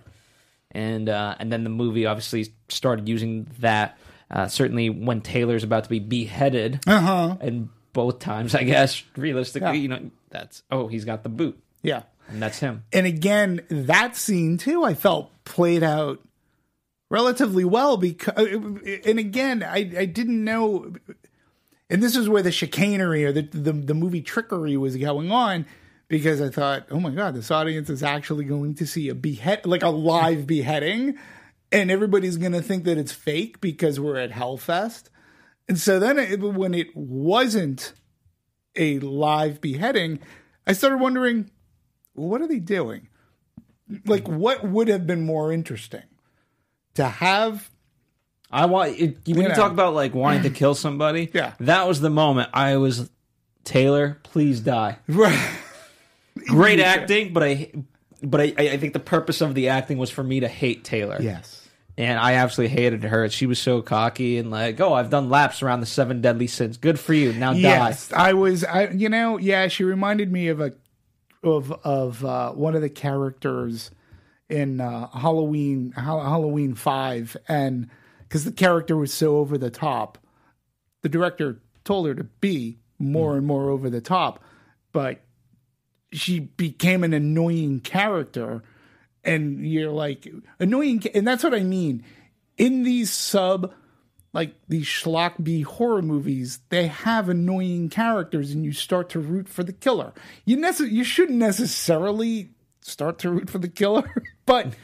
[0.71, 3.99] and uh, and then the movie obviously started using that.
[4.31, 7.37] Uh, certainly, when Taylor's about to be beheaded, Uh huh.
[7.42, 9.75] and both times, I guess realistically, Yeah.
[9.83, 12.03] you know, that's oh, he's got the boot, Yeah.
[12.29, 12.85] and that's him.
[12.92, 16.21] and again that scene too i felt played out
[17.11, 18.35] relatively well because
[19.07, 20.92] and again i i didn't know
[21.88, 25.66] and this is where the chicanery or the the, the movie trickery was going on
[26.09, 29.64] because i thought oh my god this audience is actually going to see a behead
[29.66, 31.16] like a live beheading
[31.72, 35.09] and everybody's going to think that it's fake because we're at hellfest
[35.68, 37.92] and so then it, when it wasn't
[38.77, 40.18] a live beheading
[40.66, 41.51] i started wondering
[42.16, 43.09] what are they doing?
[44.05, 46.03] Like, what would have been more interesting
[46.94, 47.70] to have?
[48.51, 49.55] I want it, when you know.
[49.55, 51.31] talk about like wanting to kill somebody.
[51.35, 51.55] Yeah.
[51.61, 53.11] that was the moment I was
[53.65, 54.19] Taylor.
[54.23, 54.99] Please die.
[55.09, 55.59] Right.
[56.47, 57.73] Great acting, but I.
[58.23, 61.19] But I, I think the purpose of the acting was for me to hate Taylor.
[61.21, 61.69] Yes.
[61.99, 63.29] And I absolutely hated her.
[63.29, 66.77] She was so cocky and like, oh, I've done laps around the seven deadly sins.
[66.79, 67.33] Good for you.
[67.35, 67.59] Now die.
[67.59, 68.13] Yes.
[68.13, 68.65] I was.
[68.65, 68.89] I.
[68.89, 69.39] You know.
[69.39, 69.69] Yeah.
[69.69, 70.73] She reminded me of a
[71.43, 73.91] of of uh, one of the characters
[74.49, 77.89] in uh, Halloween Hall- Halloween Five, and
[78.29, 80.19] because the character was so over the top,
[81.03, 84.43] the director told her to be more and more over the top,
[84.93, 85.21] but
[86.12, 88.62] she became an annoying character
[89.25, 92.03] and you're like annoying and that's what i mean.
[92.57, 93.75] In these sub
[94.33, 99.49] like these schlock b horror movies they have annoying characters and you start to root
[99.49, 100.12] for the killer.
[100.45, 104.11] You nece- you shouldn't necessarily start to root for the killer
[104.47, 104.75] but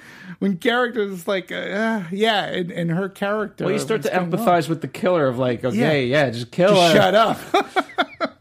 [0.40, 4.32] when characters like uh, yeah and, and her character Well, you start to what's going
[4.34, 4.38] on?
[4.62, 7.00] empathize with the killer of like, okay, yeah, just kill Just her.
[7.00, 8.36] shut up.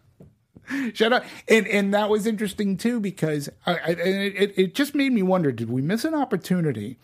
[0.94, 1.24] shut up.
[1.48, 5.22] And and that was interesting too because I, I, and it, it just made me
[5.24, 6.98] wonder: Did we miss an opportunity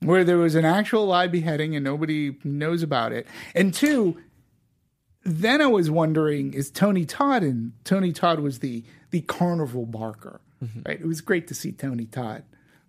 [0.00, 3.26] where there was an actual live beheading and nobody knows about it?
[3.54, 4.18] And two,
[5.24, 10.40] then I was wondering: Is Tony Todd and Tony Todd was the the carnival barker,
[10.84, 11.00] right?
[11.00, 12.44] It was great to see Tony Todd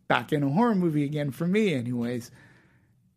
[0.07, 2.31] back in a horror movie again for me, anyways.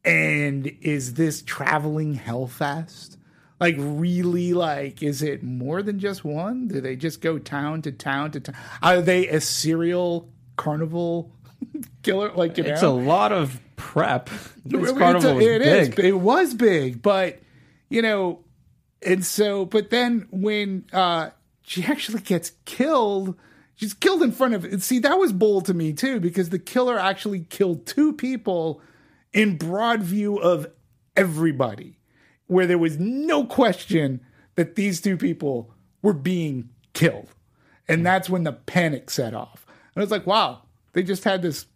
[0.05, 3.17] And is this traveling Hellfest?
[3.61, 6.67] Like really like is it more than just one?
[6.69, 8.55] Do they just go town to town to town?
[8.83, 11.31] Are they a serial carnival
[12.03, 12.33] killer?
[12.33, 12.99] Like you It's know?
[12.99, 14.31] a lot of prep.
[14.65, 15.89] This It's a- carnival was it is.
[15.91, 16.05] big.
[16.07, 17.41] It was big, but
[17.91, 18.41] you know,
[19.03, 21.31] and so, but then when uh
[21.63, 23.37] she actually gets killed,
[23.81, 24.65] she's killed in front of.
[24.65, 24.83] it.
[24.83, 28.81] See, that was bold to me too, because the killer actually killed two people
[29.33, 30.67] in broad view of
[31.17, 31.99] everybody,
[32.47, 34.21] where there was no question
[34.57, 37.31] that these two people were being killed,
[37.89, 38.05] and hmm.
[38.05, 39.65] that's when the panic set off.
[39.95, 40.63] And I was like, wow,
[40.93, 41.67] they just had this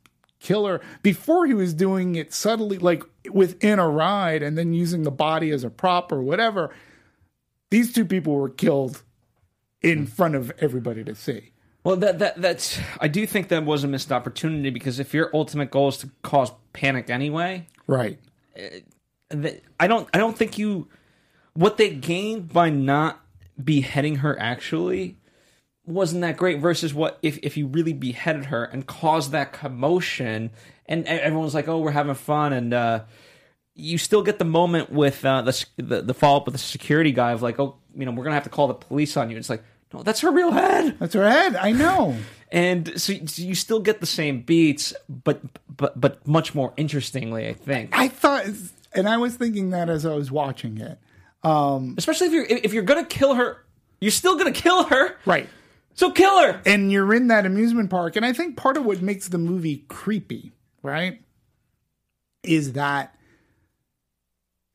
[0.40, 5.10] killer before he was doing it subtly, like within a ride, and then using the
[5.10, 6.74] body as a prop or whatever.
[7.70, 9.02] These two people were killed
[9.80, 10.04] in hmm.
[10.04, 11.53] front of everybody to see.
[11.85, 15.31] Well, that that that's I do think that was a missed opportunity because if your
[15.35, 18.18] ultimate goal is to cause panic anyway, Right.
[19.29, 20.88] that I don't I don't think you
[21.53, 23.20] what they gained by not
[23.62, 25.16] beheading her actually
[25.87, 30.51] wasn't that great versus what if if you really beheaded her and caused that commotion
[30.87, 33.01] and everyone's like oh we're having fun and uh
[33.75, 37.12] you still get the moment with uh, the, the the follow up with the security
[37.12, 39.37] guy of like oh you know we're gonna have to call the police on you
[39.37, 39.62] it's like
[39.94, 41.57] no that's her real head That's her head.
[41.57, 42.16] I know.
[42.52, 45.40] and so, so you still get the same beats but
[45.74, 48.44] but but much more interestingly I think I thought,
[48.92, 50.98] and I was thinking that as I was watching it.
[51.42, 53.64] Um, especially if you're if you're gonna kill her,
[54.00, 55.16] you're still gonna kill her.
[55.26, 55.48] Right.
[55.96, 56.61] So kill her.
[56.66, 59.85] and you're in that amusement park and i think part of what makes the movie
[59.88, 60.52] creepy
[60.83, 61.20] right
[62.42, 63.14] is that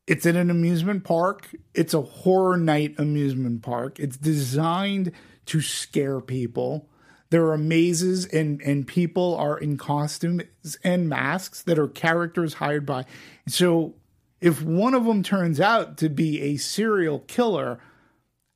[0.10, 1.56] it's in an amusement park.
[1.76, 4.00] It's a horror night amusement park.
[4.00, 5.12] It's designed
[5.46, 6.90] to scare people.
[7.30, 12.88] There are mazes and and people are in costumes and masks that are characters hired
[12.88, 13.06] by.
[13.48, 13.94] So
[14.42, 17.80] if one of them turns out to be a serial killer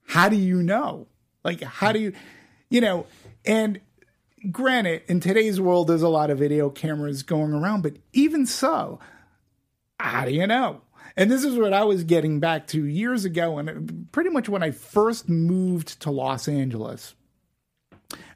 [0.07, 1.07] how do you know?
[1.43, 2.13] Like how do you
[2.71, 3.05] you know
[3.45, 3.79] and
[4.51, 8.99] granted in today's world there's a lot of video cameras going around but even so
[9.99, 10.81] how do you know
[11.15, 14.63] and this is what i was getting back to years ago and pretty much when
[14.63, 17.15] i first moved to los angeles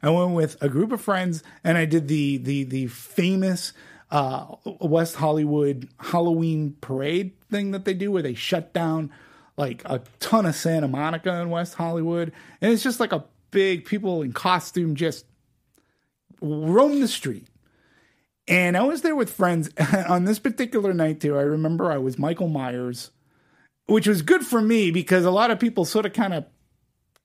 [0.02, 3.72] I went with a group of friends and I did the the the famous
[4.10, 9.10] uh, West Hollywood Halloween parade thing that they do where they shut down
[9.56, 13.84] like a ton of Santa Monica in West Hollywood and it's just like a big
[13.84, 15.24] people in costume just
[16.40, 17.46] roam the street.
[18.48, 19.70] And I was there with friends
[20.08, 21.36] on this particular night too.
[21.36, 23.10] I remember I was Michael Myers,
[23.86, 26.46] which was good for me because a lot of people sort of kind of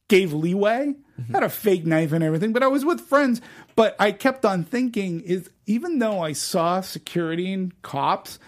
[0.10, 0.96] gave leeway.
[1.20, 1.34] Mm-hmm.
[1.34, 3.40] Had a fake knife and everything, but I was with friends.
[3.76, 8.40] But I kept on thinking is even though I saw security and cops,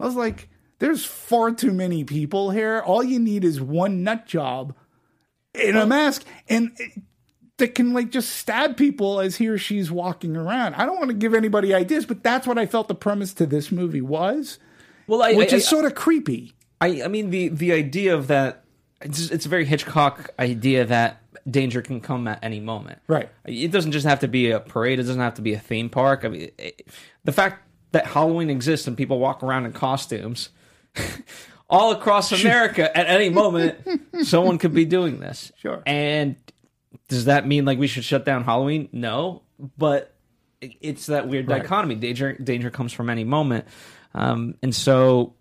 [0.00, 2.80] I was like, there's far too many people here.
[2.80, 4.74] All you need is one nut job
[5.54, 6.76] in a mask and
[7.58, 10.74] that can like just stab people as he or she's walking around.
[10.74, 13.46] I don't want to give anybody ideas, but that's what I felt the premise to
[13.46, 14.58] this movie was,
[15.06, 16.52] Well, I, which I, is sort of creepy.
[16.80, 18.64] I, I mean the the idea of that
[19.00, 23.00] it's, it's a very Hitchcock idea that danger can come at any moment.
[23.06, 23.28] Right.
[23.44, 24.98] It doesn't just have to be a parade.
[24.98, 26.24] It doesn't have to be a theme park.
[26.24, 26.88] I mean, it,
[27.24, 27.62] the fact
[27.92, 30.48] that Halloween exists and people walk around in costumes
[31.68, 33.76] all across America at any moment,
[34.22, 35.52] someone could be doing this.
[35.56, 35.82] Sure.
[35.86, 36.36] And
[37.08, 38.88] does that mean like we should shut down Halloween?
[38.92, 39.42] No,
[39.78, 40.12] but
[40.60, 41.62] it's that weird Right.
[41.62, 41.94] dichotomy.
[41.96, 43.66] Danger danger comes from any moment,
[44.14, 45.34] um, and so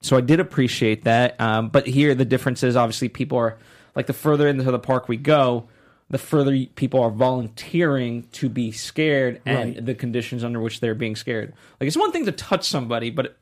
[0.00, 1.40] so I did appreciate that.
[1.40, 3.58] Um, but here the difference is obviously people are
[3.94, 5.68] like the further into the park we go,
[6.10, 9.84] the further people are volunteering to be scared and Right.
[9.86, 11.54] the conditions under which they're being scared.
[11.80, 13.36] Like it's one thing to touch somebody, but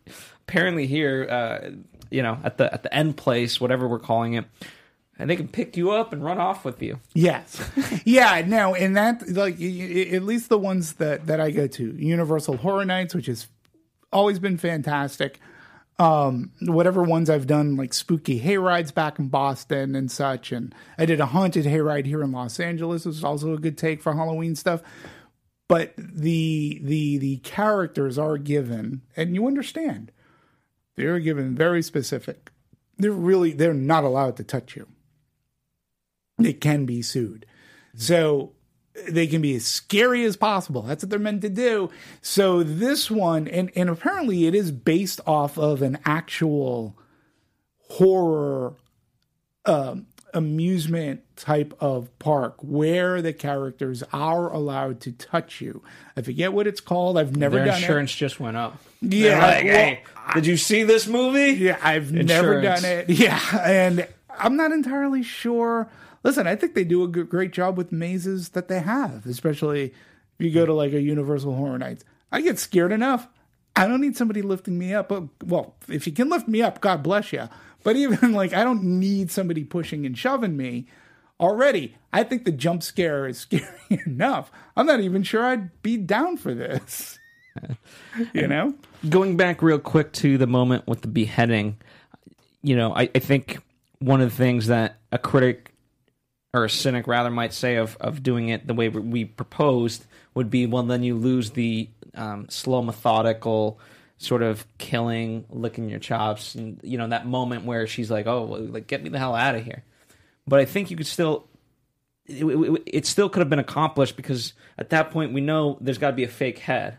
[0.46, 1.70] apparently here, uh,
[2.10, 4.44] you know, at the at the end place, whatever we're calling it.
[5.18, 6.98] And they can pick you up and run off with you.
[7.12, 7.60] Yes.
[8.04, 12.58] yeah, no, and that like at least the ones that that I go to, Universal
[12.58, 13.46] Horror Nights, which has
[14.12, 15.38] always been fantastic.
[15.96, 21.06] Um, whatever ones I've done, like spooky hayrides back in Boston and such, and I
[21.06, 23.06] did a haunted hayride here in Los Angeles.
[23.06, 24.82] It was also a good take for Halloween stuff.
[25.68, 30.10] But the the the characters are given, and you understand,
[30.96, 32.50] they're given very specific.
[32.98, 34.88] They're really they're not allowed to touch you
[36.38, 37.46] they can be sued.
[37.96, 38.52] So
[39.08, 40.82] they can be as scary as possible.
[40.82, 41.90] That's what they're meant to do.
[42.22, 46.96] So this one, and, and apparently it is based off of an actual
[47.88, 48.74] horror
[49.64, 55.82] um, amusement type of park where the characters are allowed to touch you.
[56.16, 57.18] I forget what it's called.
[57.18, 57.64] I've never done it.
[57.64, 58.78] Their done insurance just went up.
[59.00, 60.02] Yeah, like, well, hey,
[60.34, 61.52] did you see this movie?
[61.52, 63.10] Yeah, I've never done it.
[63.14, 65.88] Yeah, and I'm not entirely sure.
[66.24, 69.92] Listen, I think they do a great job with mazes that they have, especially
[70.38, 72.04] if you go to like a Universal Horror Nights.
[72.32, 73.28] I get scared enough.
[73.76, 75.12] I don't need somebody lifting me up.
[75.44, 77.48] Well, if you can lift me up, God bless you.
[77.82, 80.86] But even like, I don't need somebody pushing and shoving me
[81.38, 81.96] already.
[82.12, 84.50] I think the jump scare is scary enough.
[84.76, 87.18] I'm not even sure I'd be down for this.
[88.32, 88.74] you know?
[89.10, 91.76] Going back real quick to the moment with the beheading,
[92.62, 93.58] you know, I, I think
[93.98, 95.73] one of the things that a critic
[96.54, 100.50] or a cynic rather might say of, of doing it the way we proposed would
[100.50, 103.78] be well then you lose the um, slow, methodical
[104.18, 108.44] sort of killing, licking your chops, and you know that moment where she's like, "Oh,
[108.44, 109.84] well, like get me the hell out of here."
[110.46, 111.48] But I think you could still.
[112.26, 115.98] It, it, it still could have been accomplished because at that point we know there's
[115.98, 116.96] got to be a fake head,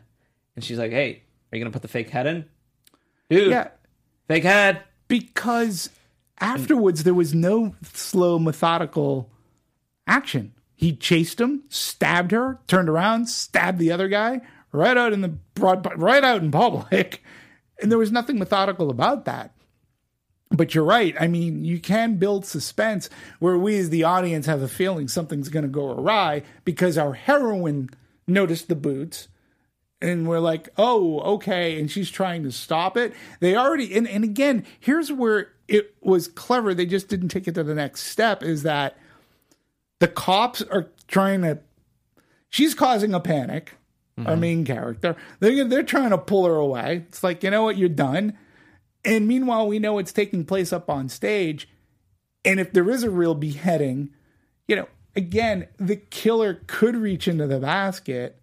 [0.55, 2.45] and she's like, "Hey, are you gonna put the fake head in,
[3.29, 3.51] dude?
[3.51, 3.69] Yeah,
[4.27, 5.89] fake head." because
[6.39, 9.29] afterwards there was no slow, methodical
[10.07, 10.53] action.
[10.75, 14.41] He chased him, stabbed her, turned around, stabbed the other guy
[14.71, 17.23] right out in the broad, right out in public,
[17.81, 19.51] and there was nothing methodical about that.
[20.51, 21.15] But you're right.
[21.19, 25.49] I mean, you can build suspense where we, as the audience, have a feeling something's
[25.49, 27.89] going to go awry because our heroine
[28.27, 29.27] noticed the boots
[30.01, 31.79] and we're like, oh, okay.
[31.79, 33.13] And she's trying to stop it.
[33.39, 36.73] They already, and, and again, here's where it was clever.
[36.73, 38.97] They just didn't take it to the next step is that
[39.99, 41.59] the cops are trying to,
[42.49, 43.73] she's causing a panic,
[44.17, 44.39] our mm-hmm.
[44.39, 45.15] main character.
[45.39, 47.05] They're, they're trying to pull her away.
[47.07, 48.37] It's like, you know what, you're done.
[49.03, 51.67] And meanwhile, we know it's taking place up on stage.
[52.43, 54.09] And if there is a real beheading,
[54.67, 58.41] you know, again, the killer could reach into the basket,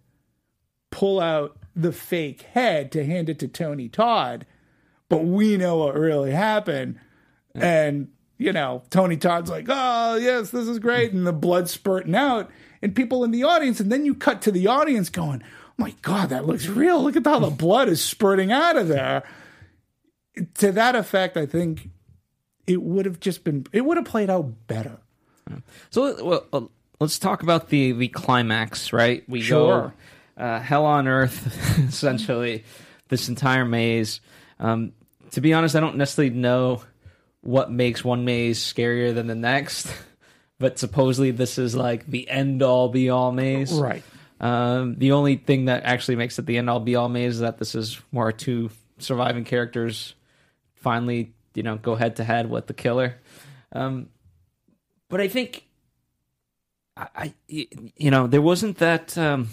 [0.91, 4.45] pull out the fake head to hand it to Tony Todd,
[5.09, 6.99] but we know what really happened.
[7.55, 11.13] And, you know, Tony Todd's like, oh, yes, this is great.
[11.13, 12.49] And the blood spurting out,
[12.81, 13.79] and people in the audience.
[13.79, 17.01] And then you cut to the audience going, oh my God, that looks real.
[17.01, 19.23] Look at how the blood is spurting out of there.
[20.55, 21.89] To that effect, I think
[22.65, 24.97] it would have just been, it would have played out better.
[25.91, 26.61] So well, uh,
[26.99, 29.23] let's talk about the the climax, right?
[29.29, 29.93] We Sure.
[30.37, 32.63] go uh, hell on earth, essentially,
[33.09, 34.21] this entire maze.
[34.59, 34.93] Um,
[35.31, 36.81] to be honest, I don't necessarily know
[37.43, 39.87] what makes one maze scarier than the next,
[40.59, 43.71] but supposedly this is like the end all be all maze.
[43.73, 44.01] Right.
[44.39, 47.39] Um, the only thing that actually makes it the end all be all maze is
[47.41, 50.15] that this is where our two surviving characters
[50.75, 53.19] finally, you know, go head to head with the killer.
[53.71, 54.07] Um,
[55.09, 55.65] but I think,
[56.97, 59.49] I, I- you know, there wasn't that, um,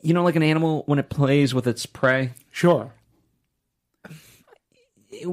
[0.00, 2.32] you know, like an animal when it plays with its prey.
[2.50, 2.92] Sure.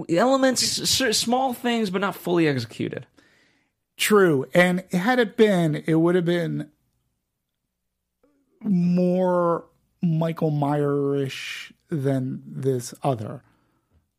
[0.09, 3.05] Elements, small things, but not fully executed.
[3.97, 4.45] True.
[4.53, 6.69] And had it been, it would have been
[8.61, 9.65] more
[10.01, 13.43] Michael Myers-ish than this other.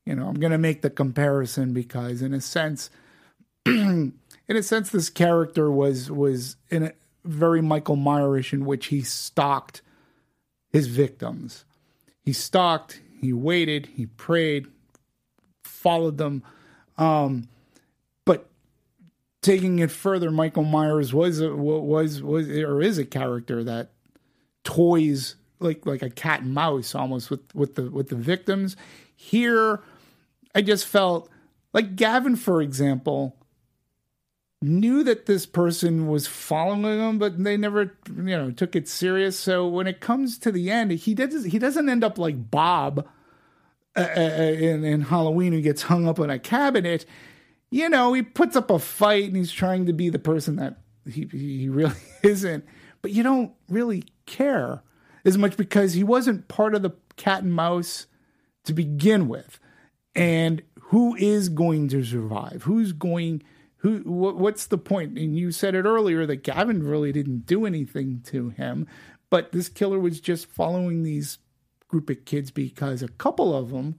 [0.07, 2.91] You know, I'm going to make the comparison because in a sense
[3.67, 4.13] in
[4.49, 6.93] a sense this character was was in a
[7.25, 9.83] very Michael Myers in which he stalked
[10.71, 11.65] his victims.
[12.21, 14.67] He stalked, he waited, he preyed,
[15.83, 16.43] followed them.
[16.97, 17.49] Um
[18.25, 18.49] but
[19.43, 23.91] taking it further, Michael Myers was a, was was or is a character that
[24.65, 28.77] toys like like a cat and mouse almost with with the with the victims.
[29.17, 29.81] Here,
[30.55, 31.31] I just felt
[31.73, 33.37] like Gavin, for example,
[34.61, 39.39] knew that this person was following him, but they never you know took it serious.
[39.39, 43.07] So when it comes to the end, he does he doesn't end up like Bob
[43.97, 47.05] uh, in, in Halloween who gets hung up on a cabinet
[47.73, 50.77] you know, he puts up a fight and he's trying to be the person that
[51.11, 52.65] he he really isn't.
[53.01, 54.83] But you don't really care
[55.25, 58.07] as much because he wasn't part of the cat and mouse
[58.65, 59.59] to begin with.
[60.15, 62.65] And who is going to survive?
[62.65, 63.43] Who's going
[63.79, 65.19] who what, what's the point?
[65.19, 68.87] And you said it earlier that Gavin really didn't do anything to him,
[69.31, 71.39] but this killer was just following these
[71.93, 73.97] group of kids because a couple of them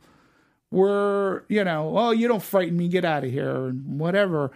[0.71, 4.51] were, you know, oh, you don't frighten me, get out of here, and whatever.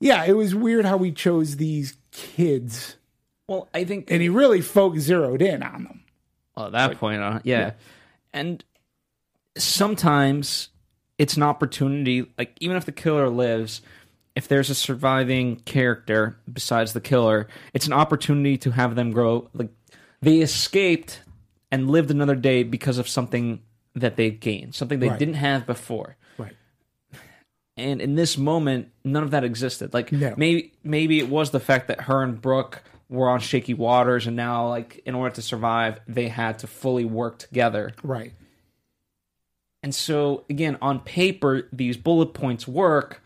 [0.00, 2.96] Yeah, it was weird how he chose these kids,
[3.48, 6.04] Well, I think and he really folk zeroed in on them.
[6.56, 7.72] Well, at that point, uh, yeah.
[8.32, 8.64] And
[9.58, 10.68] sometimes
[11.18, 13.82] it's an opportunity, like even if the killer lives,
[14.36, 19.48] if there's a surviving character besides the killer, it's an opportunity to have them grow.
[19.54, 19.70] Like
[20.20, 21.20] they escaped
[21.70, 23.60] and lived another day because of something
[23.94, 25.18] that they gained, something they Right.
[25.18, 26.16] didn't have before.
[26.38, 26.54] Right.
[27.76, 29.92] And in this moment, none of that existed.
[29.94, 30.34] Like No.
[30.36, 34.34] maybe maybe it was the fact that her and Brooke were on shaky waters, and
[34.36, 37.92] now like in order to survive, they had to fully work together.
[38.02, 38.32] Right.
[39.82, 43.22] And so again, on paper, these bullet points work,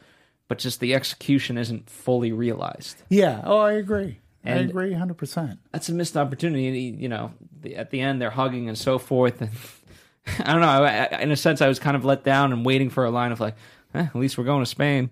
[0.49, 3.03] but just the execution isn't fully realized.
[3.09, 3.41] Yeah.
[3.45, 4.19] Oh, I agree.
[4.45, 5.59] I agree 100%.
[5.73, 6.97] That's a missed opportunity.
[6.99, 7.33] You know,
[7.75, 9.41] at the end, they're hugging and so forth.
[9.43, 9.51] And
[10.41, 10.69] I don't know.
[10.69, 13.11] I, I, in a sense, I was kind of let down and waiting for a
[13.11, 13.55] line of like,
[13.95, 15.11] eh, at least we're going to Spain.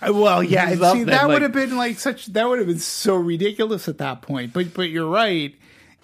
[0.00, 0.70] Uh, Well, yeah.
[0.70, 3.98] See, that like- would have been like such, that would have been so ridiculous at
[3.98, 4.52] that point.
[4.52, 5.54] But, but you're right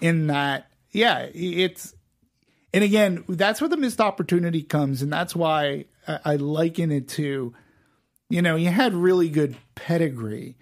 [0.01, 1.93] in that, yeah, it's
[2.73, 7.09] and again, that's where the missed opportunity comes, and that's why I, I liken it
[7.09, 7.53] to,
[8.29, 10.55] you know, you had really good pedigree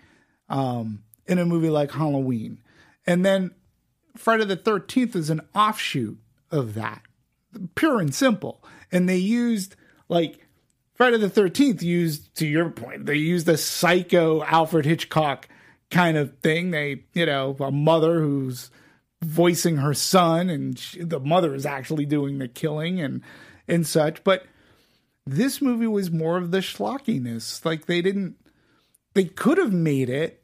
[0.50, 2.61] um, in a movie like Halloween,
[3.07, 3.51] and then
[4.17, 6.17] Friday the Thirteenth is an offshoot
[6.51, 7.03] of that,
[7.75, 8.61] pure and simple,
[8.91, 9.77] and they used
[10.09, 10.45] like
[10.95, 15.47] Friday the Thirteenth used to your point, they used a psycho Alfred Hitchcock
[15.89, 16.71] kind of thing.
[16.71, 18.69] They, you know, a mother who's
[19.21, 23.21] voicing her son, and she, the mother is actually doing the killing and
[23.67, 24.23] and such.
[24.23, 24.45] But
[25.25, 27.63] this movie was more of the schlockiness.
[27.63, 28.36] Like they didn't,
[29.13, 30.39] they could have made it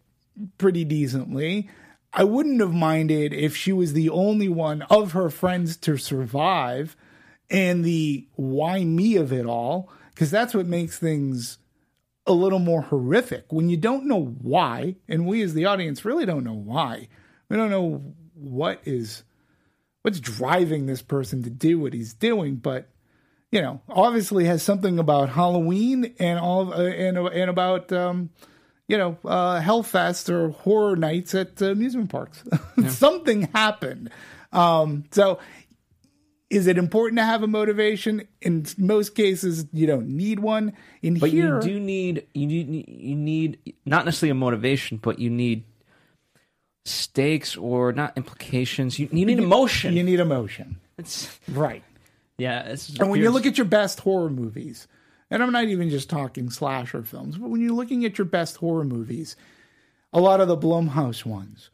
[0.58, 1.70] pretty decently.
[2.14, 6.96] I wouldn't have minded if she was the only one of her friends to survive,
[7.50, 11.58] and the why me of it all, because that's what makes things
[12.26, 16.26] a little more horrific when you don't know why, and we as the audience really
[16.26, 17.08] don't know why.
[17.50, 19.24] We don't know what is
[20.02, 22.90] what's driving this person to do what he's doing, but
[23.52, 28.30] you know, obviously has something about Halloween and all uh, and and about um,
[28.88, 32.44] you know uh, Hellfest or horror nights at uh, amusement parks.
[32.90, 34.10] something happened.
[34.54, 35.40] Um, so,
[36.50, 38.28] is it important to have a motivation?
[38.42, 40.74] In most cases, you don't need one.
[41.02, 45.20] In But here, you do need you need you need not necessarily a motivation, but
[45.20, 45.64] you need
[46.86, 49.00] stakes or not implications.
[49.00, 49.96] You, you need emotion.
[49.96, 51.84] you need emotion, It's, right?
[52.38, 54.88] yeah, And when you look at your best horror movies,
[55.30, 58.58] and I'm not even just talking slasher films, but when you're looking at your best
[58.58, 59.36] horror movies,
[60.14, 61.70] a lot of the Blumhouse ones,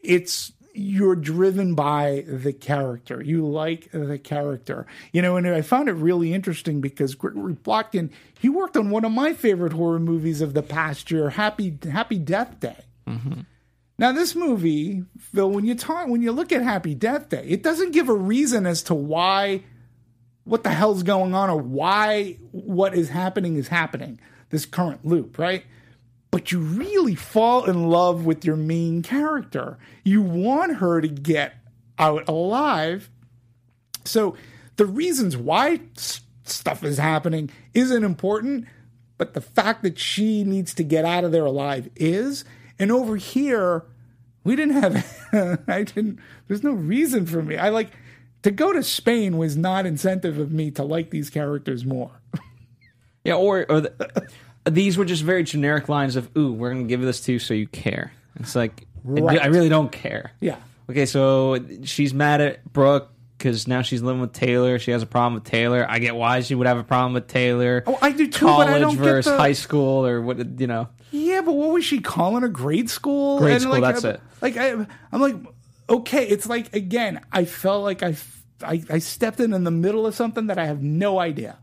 [0.00, 3.20] it's you're driven by the character.
[3.22, 4.86] You like the character.
[5.12, 9.04] You know, and I found it really interesting because Gregory Plotkin, he worked on one
[9.04, 12.84] of my favorite horror movies of the past year, Happy Happy Death Day.
[13.08, 13.40] Mm-hmm.
[13.98, 17.64] Now, this movie, Phil, when you talk, when you look at Happy Death Day, it
[17.64, 19.64] doesn't give a reason as to why,
[20.48, 24.18] what the hell's going on, or why what is happening is happening.
[24.50, 25.64] This current loop, right?
[26.30, 29.78] But you really fall in love with your main character.
[30.04, 31.54] You want her to get
[31.98, 33.10] out alive.
[34.04, 34.36] So
[34.76, 35.80] the reasons why
[36.44, 38.66] stuff is happening isn't important,
[39.16, 42.44] but the fact that she needs to get out of there alive is.
[42.78, 43.84] And over here,
[44.44, 47.56] we didn't have, I didn't, there's no reason for me.
[47.56, 47.90] I like,
[48.42, 52.10] to go to Spain was not incentive of me to like these characters more.
[53.24, 54.28] yeah, or or the,
[54.64, 57.54] these were just very generic lines of "Ooh, we're gonna give this to you so
[57.54, 59.40] you care." It's like I- Right.
[59.40, 60.32] I really don't care.
[60.40, 60.56] Yeah.
[60.90, 64.78] Okay, so she's mad at Brooke because now she's living with Taylor.
[64.78, 65.86] She has a problem with Taylor.
[65.88, 67.84] I get why she would have a problem with Taylor.
[67.86, 70.60] Oh, I do too, but College I don't get versus the- high school, or what
[70.60, 70.88] you know.
[71.10, 73.38] Yeah, but what was she calling a grade school?
[73.38, 74.20] Grade And, school, like, that's I- it.
[74.42, 75.36] Like I, I'm like,
[75.88, 78.16] okay, it's like again, I felt like I,
[78.62, 81.58] I, I stepped in in the middle of something that I have no idea.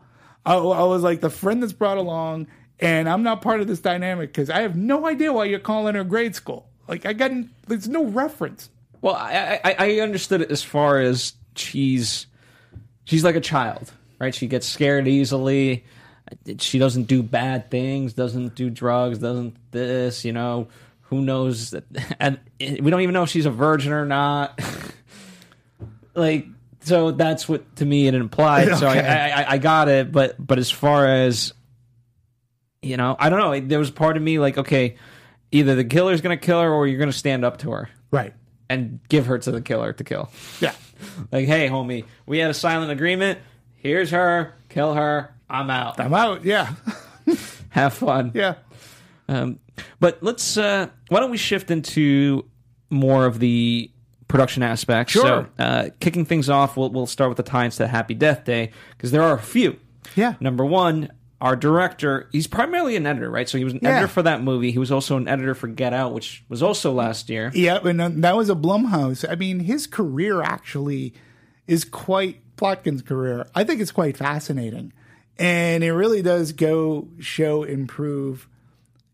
[0.45, 2.47] I, I was like the friend that's brought along,
[2.79, 5.95] and I'm not part of this dynamic because I have no idea why you're calling
[5.95, 6.67] her grade school.
[6.87, 7.31] Like I got,
[7.67, 8.69] there's no reference.
[9.01, 12.27] Well, I, I I understood it as far as she's
[13.05, 14.33] she's like a child, right?
[14.33, 15.85] She gets scared easily.
[16.57, 20.67] She doesn't do bad things, doesn't do drugs, doesn't this, you know.
[21.09, 21.71] Who knows?
[21.71, 21.83] That,
[22.19, 24.59] and we don't even know if she's a virgin or not.
[26.15, 26.47] like,
[26.81, 28.75] so that's what to me it implied.
[28.77, 31.53] So I, I, I, I got it, but but as far as
[32.81, 33.59] you know, I don't know.
[33.67, 34.95] There was part of me like, okay,
[35.51, 38.33] either the killer's gonna kill her or you're gonna stand up to her Right.
[38.69, 40.29] and give her to the killer to kill.
[40.59, 40.73] Yeah.
[41.29, 43.39] Like, hey, homie, we had a silent agreement.
[43.75, 44.53] Here's her.
[44.69, 45.35] Kill her.
[45.49, 45.99] I'm out.
[45.99, 46.45] I'm out.
[46.45, 46.73] Yeah.
[47.69, 48.31] Have fun.
[48.33, 48.55] Yeah.
[49.27, 49.59] Um,
[49.99, 50.57] but let's.
[50.57, 52.45] Uh, why don't we shift into
[52.89, 53.91] more of the
[54.27, 55.13] production aspects?
[55.13, 55.23] Sure.
[55.57, 58.71] So, uh, kicking things off, we'll we'll start with the tie-ins to Happy Death Day
[58.91, 59.77] because there are a few.
[60.15, 60.35] Yeah.
[60.39, 61.11] Number one,
[61.41, 62.29] our director.
[62.31, 63.47] He's primarily an editor, right?
[63.49, 63.89] So he was an Yeah.
[63.89, 64.71] editor for that movie.
[64.71, 67.51] He was also an editor for Get Out, which was also last year.
[67.53, 69.29] Yeah, and uh, that was a Blumhouse.
[69.29, 71.13] I mean, his career actually
[71.67, 73.47] is quite Plotkin's career.
[73.53, 74.93] I think it's quite fascinating,
[75.37, 78.47] and it really does go show improve.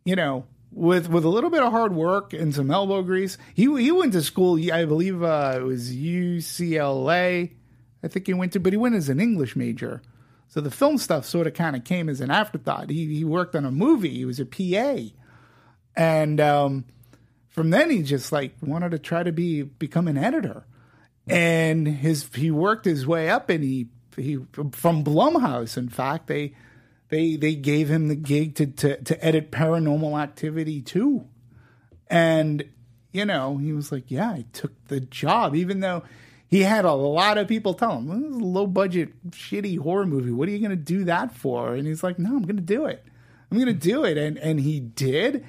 [0.05, 3.37] You know, with with a little bit of hard work and some elbow grease.
[3.53, 4.59] He he went to school.
[4.71, 7.51] I believe uh, it was UCLA.
[8.03, 10.01] I think he went to, but he went as an English major.
[10.47, 12.89] So the film stuff sort of kind of came as an afterthought.
[12.89, 14.15] He he worked on a movie.
[14.15, 15.13] He was a PA,
[15.95, 16.85] and um,
[17.49, 20.65] from then he just like wanted to try to be become an editor
[21.27, 26.53] and his he worked his way up and he he from Blumhouse in fact they
[27.11, 31.27] they they gave him the gig to to, to edit paranormal activity too
[32.09, 32.63] and
[33.11, 36.03] you know he was like yeah I took the job even though
[36.51, 40.05] he had a lot of people tell him, this is a low budget, shitty horror
[40.05, 40.31] movie.
[40.31, 41.75] What are you going to do that for?
[41.75, 43.05] And he's like, no, I'm going to do it.
[43.49, 44.17] I'm going to do it.
[44.17, 45.45] And, and he did.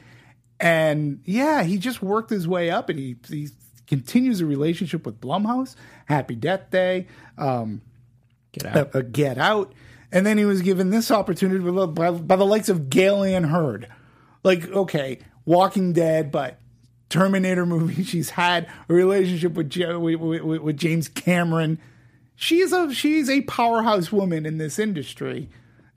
[0.61, 3.49] And yeah, he just worked his way up and he, he
[3.89, 5.75] continues a relationship with Blumhouse,
[6.07, 7.83] Happy Death Day, um,
[8.53, 8.95] Get out.
[8.95, 9.73] uh, uh, Get Out.
[10.13, 13.89] And then he was given this opportunity by, by, the likes of Gale Hurd.
[14.45, 16.61] Like, okay, Walking Dead, but
[17.09, 18.05] Terminator movie.
[18.05, 21.79] She's had a relationship with, with, James Cameron.
[22.37, 25.49] She's a she's a powerhouse woman in this industry,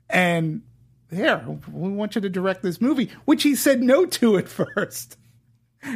[0.08, 0.62] and
[1.10, 1.42] here
[1.72, 5.16] we want you to direct this movie, which he said no to at first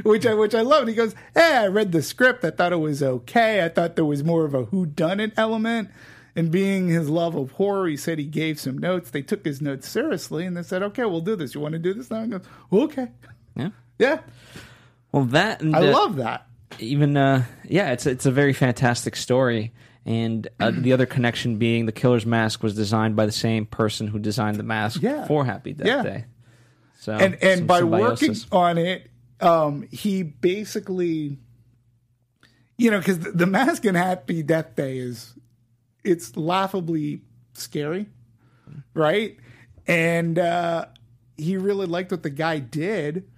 [0.03, 0.89] which I which I loved.
[0.89, 2.45] He goes, "Hey, I read the script.
[2.45, 3.65] I thought it was okay.
[3.65, 5.91] I thought there was more of a who done it element."
[6.37, 9.11] And being his love of horror, he said he gave some notes.
[9.11, 11.55] They took his notes seriously, and they said, "Okay, we'll do this.
[11.55, 13.09] You want to do this now?" And goes, "Okay,
[13.57, 13.71] Yeah.
[13.99, 14.21] yeah."
[15.13, 16.47] Well, that and I uh, love that.
[16.79, 19.73] even uh yeah it's it's a very fantastic story
[20.07, 24.07] and uh, the other connection being the killer's mask was designed by the same person
[24.07, 25.27] who designed the mask Yeah.
[25.27, 26.03] for happy death Yeah.
[26.05, 26.25] day
[27.01, 29.11] so and and by working on it,
[29.41, 31.39] um, he basically,
[32.79, 35.35] you know, because the, the mask in Happy Death Day is
[36.05, 37.23] it's laughably
[37.55, 38.07] scary,
[38.95, 39.37] right?
[39.87, 40.87] And uh,
[41.37, 43.29] he really liked what the guy did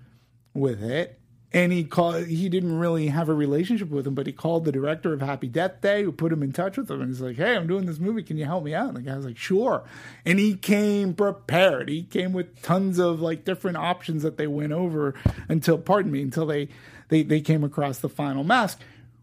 [0.55, 1.19] with it.
[1.55, 2.29] And he called.
[2.29, 5.49] He didn't really have a relationship with him, but he called the director of Happy
[5.49, 7.85] Death Day, who put him in touch with him, and he's like, "Hey, I'm doing
[7.85, 8.23] this movie.
[8.23, 9.85] Can you help me out?" And the guy was like, "Sure."
[10.25, 11.91] And he came prepared.
[11.91, 15.15] He came with tons of like different options that they went over
[15.51, 16.71] until, pardon me, until they
[17.09, 18.81] they they came across the final mask,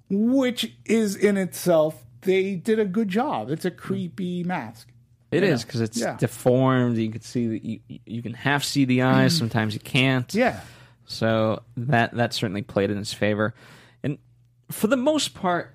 [0.08, 3.49] which is in itself they did a good job.
[3.49, 4.89] It's a creepy mask.
[5.32, 6.17] It is because it's Yeah.
[6.17, 10.28] deformed you can see the, you, you can half see the eyes sometimes you can't
[10.30, 10.36] Mm.
[10.36, 10.59] Yeah.
[11.05, 13.53] So that that certainly played in his favor,
[14.03, 14.17] and
[14.72, 15.74] for the most part,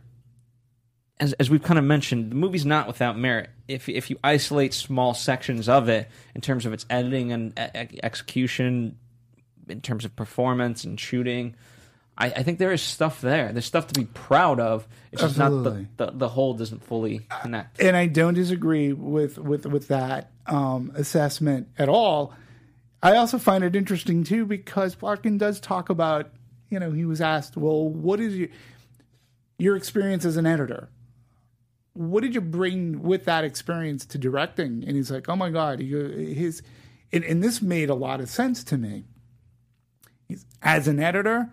[1.20, 3.50] as as we've kind of mentioned, the movie's not without merit.
[3.68, 7.98] If if you isolate small sections of it in terms of its editing and e-
[8.02, 8.96] execution,
[9.68, 11.54] in terms of performance and shooting,
[12.16, 13.52] I, I think there is stuff there.
[13.52, 14.86] There's stuff to be proud of.
[15.10, 17.80] It's just not the, the the whole doesn't fully connect.
[17.80, 22.32] and I don't disagree with with with that um, assessment at all.
[23.02, 26.30] I also find it interesting too because Plotkin does talk about
[26.70, 28.48] you know he was asked, well, what is your
[29.58, 30.88] your experience as an editor?
[31.94, 34.84] What did you bring with that experience to directing?
[34.86, 36.62] And he's like, oh my god, he his
[37.12, 39.04] and, and this made a lot of sense to me.
[40.28, 41.50] He's, as an editor,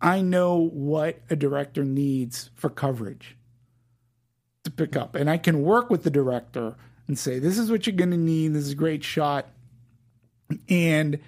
[0.00, 3.36] I know what a director needs for coverage
[4.64, 5.14] to pick up.
[5.14, 6.76] And I can work with the director
[7.06, 8.54] and say, this is what you're going to need.
[8.54, 9.48] This is a great shot.
[10.68, 11.18] And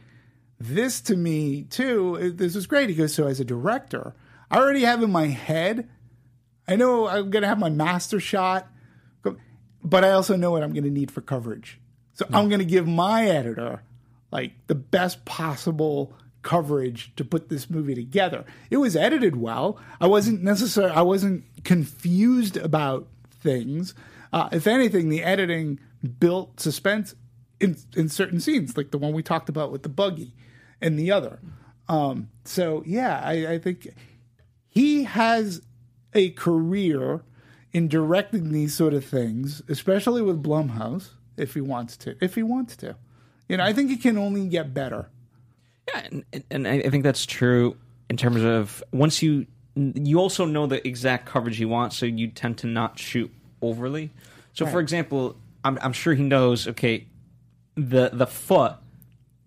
[0.58, 2.88] this to me, too, this is great.
[2.88, 4.14] He goes, so as a director,
[4.50, 5.88] I already have in my head,
[6.68, 8.68] I know I'm going to have my master shot,
[9.82, 11.80] but I also know what I'm going to need for coverage.
[12.14, 12.34] So hmm.
[12.34, 13.82] I'm going to give my editor
[14.32, 16.14] like the best possible
[16.46, 18.44] coverage to put this movie together.
[18.70, 19.78] It was edited well.
[20.00, 23.94] I wasn't necessarily I wasn't confused about things.
[24.32, 25.80] Uh, if anything, the editing
[26.20, 27.16] built suspense
[27.58, 30.34] in in certain scenes, like the one we talked about with the buggy
[30.80, 31.40] and the other.
[31.88, 33.88] Um, so yeah, I, I think
[34.68, 35.62] he has
[36.14, 37.24] a career
[37.72, 42.16] in directing these sort of things, especially with Blumhouse, if he wants to.
[42.20, 42.94] If he wants to,
[43.48, 45.10] you know, I think he can only get better.
[45.88, 47.76] Yeah, and, and- I think that's true
[48.10, 52.28] in terms of once you you also know the exact coverage you want, so you
[52.28, 53.30] tend to not shoot
[53.60, 54.10] overly.
[54.54, 56.66] So, for example, I'm, I'm sure he knows.
[56.68, 57.06] Okay,
[57.74, 58.72] the the foot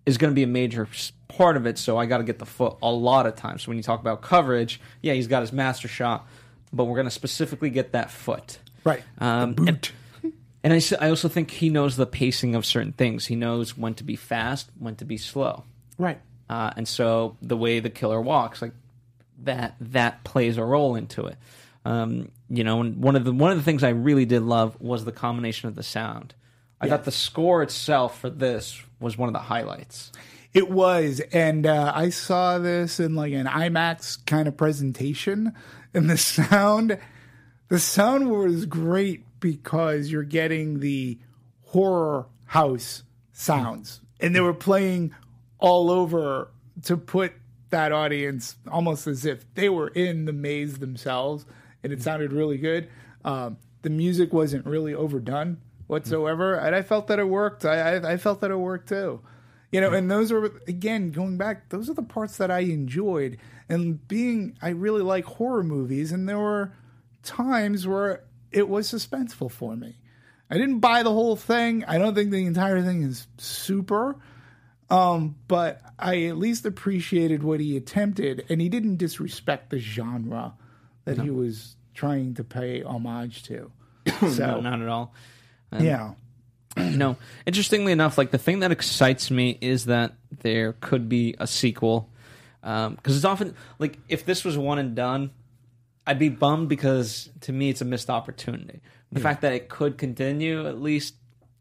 [0.06, 0.88] is going to be a major
[1.28, 3.62] part of it, so I got to get the foot a lot of times.
[3.64, 6.26] So when you talk about coverage, yeah, he's got his master shot,
[6.72, 8.58] but we're going to specifically get that foot.
[8.84, 9.02] Right.
[9.18, 9.92] Um, and- boot.
[10.62, 13.24] And I, I also think he knows the pacing of certain things.
[13.28, 15.64] He knows when to be fast, when to be slow.
[15.96, 16.20] right.
[16.50, 18.72] Uh, and so the way the killer walks, like
[19.44, 21.36] that, that plays a role into it.
[21.84, 24.78] Um, you know, and one of the one of the things I really did love
[24.80, 26.34] was the combination of the sound.
[26.80, 30.10] I thought the score itself for this was one of the highlights.
[30.52, 35.52] It was, and uh, I saw this in like an IMAX kind of presentation,
[35.94, 36.98] and the sound,
[37.68, 41.18] the sound was great because you're getting the
[41.66, 45.14] horror house sounds, and they were playing
[45.60, 46.50] all over
[46.84, 47.32] to put
[47.70, 51.46] that audience almost as if they were in the maze themselves,
[51.82, 52.02] and it mm.
[52.02, 52.88] sounded really good.
[53.24, 56.64] Um, the music wasn't really overdone whatsoever, mm.
[56.66, 57.64] and I felt that it worked.
[57.64, 59.20] I, I, I felt that it worked too.
[59.70, 59.98] You know, mm.
[59.98, 61.68] and those are again going back.
[61.68, 63.38] Those are the parts that I enjoyed,
[63.68, 66.72] and being I really like horror movies, and there were
[67.22, 69.96] times where it was suspenseful for me.
[70.50, 71.84] I didn't buy the whole thing.
[71.84, 74.16] I don't think the entire thing is super.
[74.90, 80.54] Um, but I at least appreciated what he attempted, and he didn't disrespect the genre
[81.04, 83.70] that he was trying to pay homage to.
[84.20, 85.14] So, No, not at all.
[85.78, 86.14] yeah.
[86.76, 87.16] you know,
[87.46, 92.08] interestingly enough, like the thing that excites me is that there could be a sequel.
[92.62, 95.30] Because it's often like if this was one and done,
[96.06, 98.80] I'd be bummed because to me it's a missed opportunity.
[99.12, 101.14] The fact that it could continue at least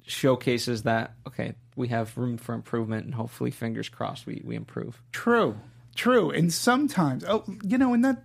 [0.09, 5.01] showcases that okay, we have room for improvement, and hopefully, fingers crossed, we we improve.
[5.11, 5.57] True,
[5.95, 6.31] true.
[6.31, 8.23] And sometimes, oh, you know, and that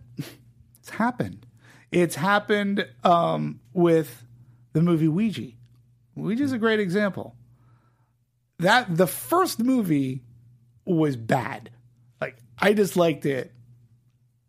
[0.78, 1.46] it's happened.
[1.92, 4.26] It's happened um, with
[4.72, 5.52] the movie Ouija.
[6.16, 7.36] Ouija is a great example.
[8.58, 10.22] That the first movie
[10.84, 11.70] was bad.
[12.20, 13.52] Like I disliked it.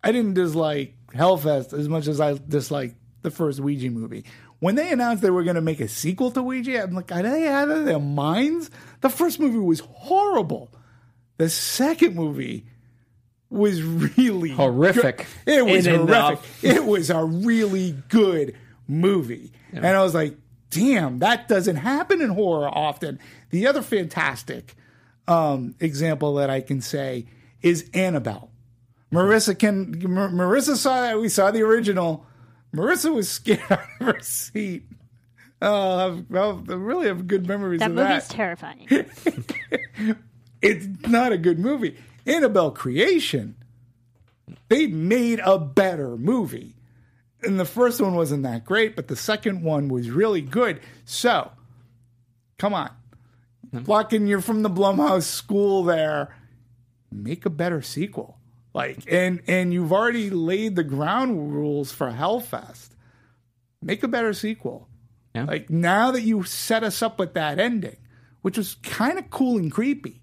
[0.03, 4.25] I didn't dislike Hellfest as much as I disliked the first Ouija movie.
[4.65, 7.21] When they announced they were going to make a sequel to Ouija, I'm like, are
[7.21, 8.71] they out of their minds?
[9.01, 10.71] The first movie was horrible.
[11.37, 12.65] The second movie
[13.51, 15.27] was really Horrific.
[15.45, 15.53] good.
[15.53, 16.39] It was In horrific.
[16.39, 16.63] of.
[16.63, 18.57] It was a really good
[18.87, 19.51] movie.
[19.71, 20.35] And I was like,
[20.71, 23.19] damn, that doesn't happen in horror often.
[23.51, 24.73] The other fantastic
[25.27, 27.27] um, example that I can say
[27.61, 28.49] is Annabelle.
[29.13, 32.25] Marissa can Mar- Marissa saw that we saw the original.
[32.75, 34.83] Marissa was scared out of her seat.
[35.61, 38.35] Oh, I've, I've- I really have good memories That of movie's that.
[38.35, 38.87] terrifying.
[40.61, 41.97] it's not a good movie.
[42.25, 43.55] Annabelle Creation,
[44.69, 46.75] they made a better movie.
[47.43, 50.81] And the first one wasn't that great, but the second one was really good.
[51.05, 51.51] So,
[52.57, 52.89] come on.
[53.71, 53.79] Hmm.
[53.79, 56.35] Plotkin you're from the Blumhouse school there.
[57.11, 58.34] Make a better sequel.
[58.75, 62.89] Like and and you've already laid the ground rules for Hellfest.
[63.81, 64.89] Make a better sequel.
[65.33, 65.45] Yeah.
[65.45, 67.95] Like now that you set us up with that ending,
[68.41, 70.21] which was kind of cool and creepy.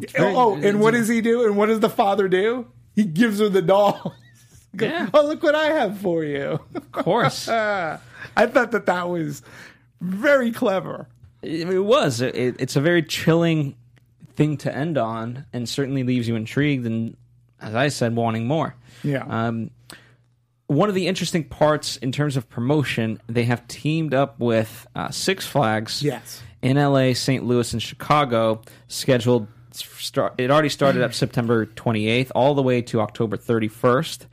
[0.00, 1.46] Oh, very- oh, and what does he do?
[1.46, 2.66] And what does the father do?
[2.96, 4.14] He gives her the doll.
[4.76, 5.08] Go, Yeah.
[5.14, 6.58] Oh, look what I have for you.
[6.74, 7.98] Of course, I
[8.36, 9.42] thought that that was
[10.00, 11.06] very clever.
[11.42, 12.20] it, was.
[12.20, 13.76] It- it's a very chilling
[14.34, 17.16] thing to end on, and certainly leaves you intrigued and,
[17.64, 18.74] as I said, wanting more.
[19.02, 19.24] Yeah.
[19.28, 19.70] Um,
[20.66, 25.10] one of the interesting parts in terms of promotion, they have teamed up with uh,
[25.10, 26.02] Six Flags.
[26.02, 26.42] Yes.
[26.62, 27.44] In LA, St.
[27.44, 29.48] Louis, and Chicago, scheduled.
[29.72, 34.26] Start, it already started up September 28th, all the way to October 31st.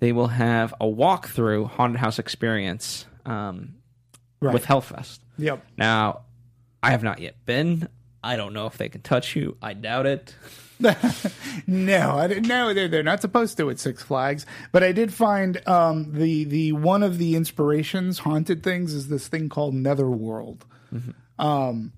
[0.00, 3.76] They will have a walkthrough haunted house experience um,
[4.40, 4.52] Right.
[4.52, 5.20] with Hellfest.
[5.38, 5.64] Yep.
[5.78, 6.22] Now,
[6.82, 7.88] I have not yet been.
[8.22, 9.56] I don't know if they can touch you.
[9.60, 10.34] I doubt it.
[11.66, 14.46] No, I didn't know they're they're not supposed to at Six Flags.
[14.72, 19.28] But I did find um, the the one of the inspirations haunted things is this
[19.28, 20.64] thing called Netherworld.
[21.38, 21.92] Um,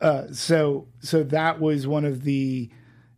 [0.00, 2.68] uh, so so that was one of the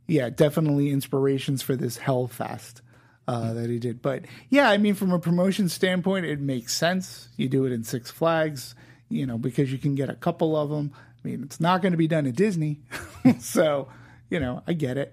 [0.07, 2.81] yeah definitely inspirations for this Hellfest
[3.27, 4.01] uh, that he did.
[4.03, 7.29] But yeah, I mean from a promotion standpoint, it makes sense.
[7.37, 8.75] You do it in Six Flags,
[9.09, 10.93] you know, because you can get a couple of them.
[11.25, 12.81] I mean, it's not going to be done at Disney,
[13.41, 13.89] so
[14.31, 15.13] you know, I get it.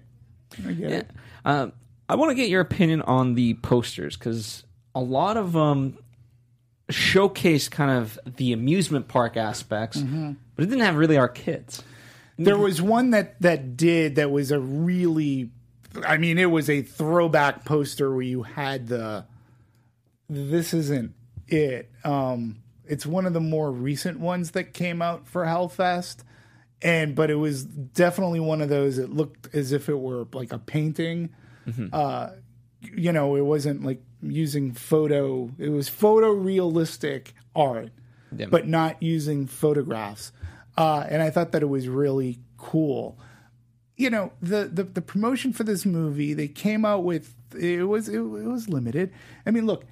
[0.66, 1.10] I get it.
[1.44, 1.72] Um,
[2.08, 5.98] I want to get your opinion on the posters because a lot of them
[6.90, 10.32] showcase kind of the amusement park aspects, Mm-hmm.
[10.56, 11.82] but it didn't have really our kids.
[12.38, 15.50] There was one that that did that was a really
[16.06, 19.24] I mean it was a throwback poster where you had the
[20.30, 21.14] this isn't
[21.48, 21.90] it.
[22.04, 26.18] Um it's one of the more recent ones that came out for Hellfest.
[26.80, 30.52] And but it was definitely one of those that looked as if it were like
[30.52, 31.30] a painting.
[31.92, 32.30] Uh
[32.80, 37.90] you know, it wasn't like using photo it was photorealistic art
[38.50, 40.32] but not using photographs.
[40.76, 43.18] Uh, and I thought that it was really cool.
[43.96, 48.08] You know, the, the the promotion for this movie, they came out with it was
[48.08, 49.12] it, it was limited.
[49.44, 49.84] I mean, look,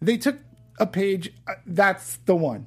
[0.00, 0.38] they took
[0.82, 1.32] a page.
[1.46, 2.66] Uh, that's the one.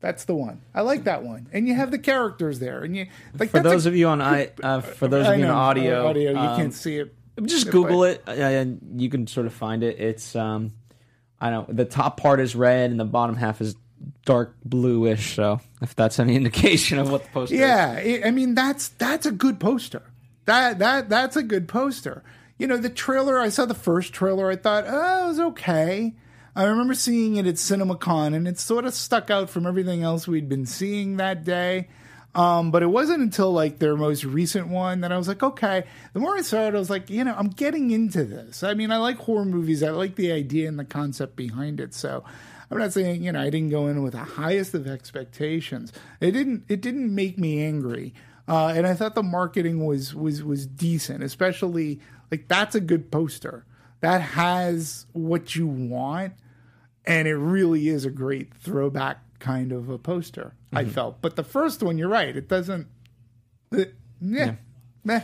[0.00, 0.62] That's the one.
[0.74, 1.48] I like that one.
[1.52, 3.06] And you have the characters there, and you
[3.38, 5.50] like For those a- of you on I, uh, for those I of you on
[5.50, 7.14] audio, audio, you um, can't see it.
[7.42, 9.98] just Google it uh, and you can sort of find it.
[9.98, 10.72] It's um,
[11.40, 11.76] I don't.
[11.76, 13.74] The top part is red and the bottom half is
[14.24, 15.34] dark bluish.
[15.34, 17.60] So if that's any indication of what the poster is.
[17.60, 20.02] Yeah, it, I mean that's that's a good poster.
[20.44, 22.22] That that that's a good poster.
[22.58, 23.38] You know, the trailer.
[23.38, 24.50] I saw the first trailer.
[24.50, 26.14] I thought, oh, it was okay.
[26.56, 30.26] I remember seeing it at CinemaCon, and it sort of stuck out from everything else
[30.26, 31.88] we'd been seeing that day.
[32.34, 35.84] Um, but it wasn't until like their most recent one that I was like, okay.
[36.14, 38.62] The more I saw it, I was like, you know, I'm getting into this.
[38.62, 39.82] I mean, I like horror movies.
[39.82, 41.92] I like the idea and the concept behind it.
[41.92, 42.24] So
[42.70, 45.92] I'm not saying, you know, I didn't go in with the highest of expectations.
[46.20, 48.14] It didn't it didn't make me angry.
[48.48, 52.00] Uh, and I thought the marketing was was was decent, especially
[52.30, 53.66] like that's a good poster.
[54.00, 56.34] That has what you want
[57.06, 60.54] and it really is a great throwback kind of a poster.
[60.72, 62.36] I felt, but the first one, you're right.
[62.36, 62.88] It doesn't.
[63.72, 64.56] It, yeah,
[65.04, 65.22] meh.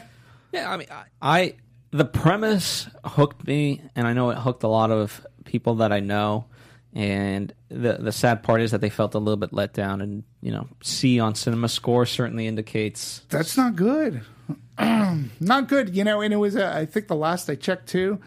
[0.53, 1.55] Yeah, I mean, I, I
[1.91, 6.01] the premise hooked me, and I know it hooked a lot of people that I
[6.01, 6.47] know.
[6.95, 10.25] And the the sad part is that they felt a little bit let down, and
[10.41, 14.23] you know, C on Cinema Score certainly indicates That's not good.
[14.79, 15.95] not good.
[15.95, 16.57] You know, and it was.
[16.57, 18.21] Uh, I think the last I checked too,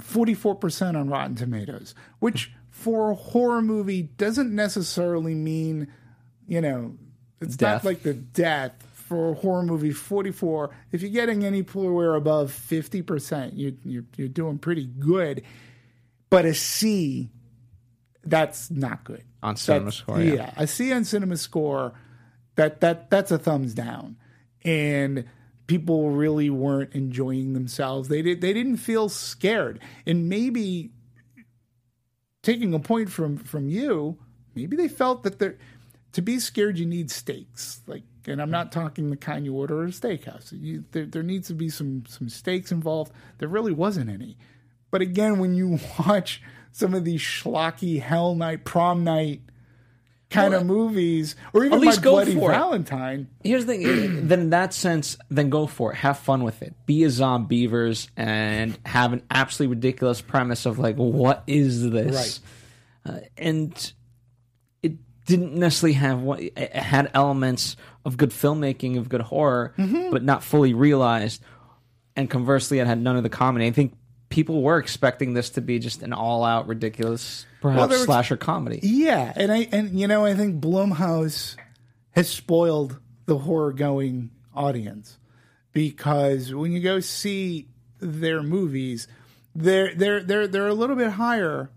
[0.00, 5.88] forty four percent on Rotten Tomatoes, which for a horror movie doesn't necessarily mean,
[6.46, 6.96] you know,
[7.40, 7.84] it's Death.
[7.84, 9.92] not like the death for a horror movie.
[9.92, 10.70] Forty four.
[10.92, 15.42] If you're getting any anywhere above fifty percent, you you're, you're doing pretty good.
[16.30, 17.28] But a C,
[18.24, 19.24] that's not good.
[19.42, 20.20] on Cinema That's- Score.
[20.20, 20.52] Yeah.
[20.56, 21.92] a C on Cinema Score,
[22.56, 24.16] that that that's a thumbs down,
[24.64, 25.24] and
[25.66, 28.08] people really weren't enjoying themselves.
[28.08, 30.92] They did they didn't feel scared, and maybe
[32.42, 34.18] taking a point from from you,
[34.54, 35.58] maybe they felt that they're
[36.12, 37.80] to be scared you need stakes.
[37.86, 40.52] Like and i'm not talking the kind you order at a steakhouse.
[40.52, 43.12] You, there, there needs to be some some stakes involved.
[43.38, 44.36] There really wasn't any.
[44.90, 49.42] But again when you watch some of these schlocky hell night prom night
[50.30, 52.54] kind Well, of movies or even at least my go bloody for it.
[52.54, 54.26] valentine Here's the thing.
[54.28, 55.96] then in that sense, then go for it.
[55.96, 56.74] Have fun with it.
[56.86, 62.40] Be a Zombeavers and have an absolutely ridiculous premise of like, what is this?
[63.04, 63.92] Uh, and
[64.82, 64.92] it
[65.26, 70.10] didn't necessarily have what it had elements of good filmmaking, of good horror, Mm-hmm.
[70.10, 71.42] but not fully realized.
[72.16, 73.66] And conversely, it had none of the comedy.
[73.66, 73.94] I think
[74.30, 78.80] people were expecting this to be just an all-out ridiculous, perhaps was- slasher comedy.
[78.82, 81.56] Yeah, and I and you know I think Blumhouse
[82.12, 85.18] has spoiled the horror going audience
[85.72, 87.68] because when you go see
[87.98, 89.06] their movies,
[89.54, 91.70] they're they're they're they're a little bit higher,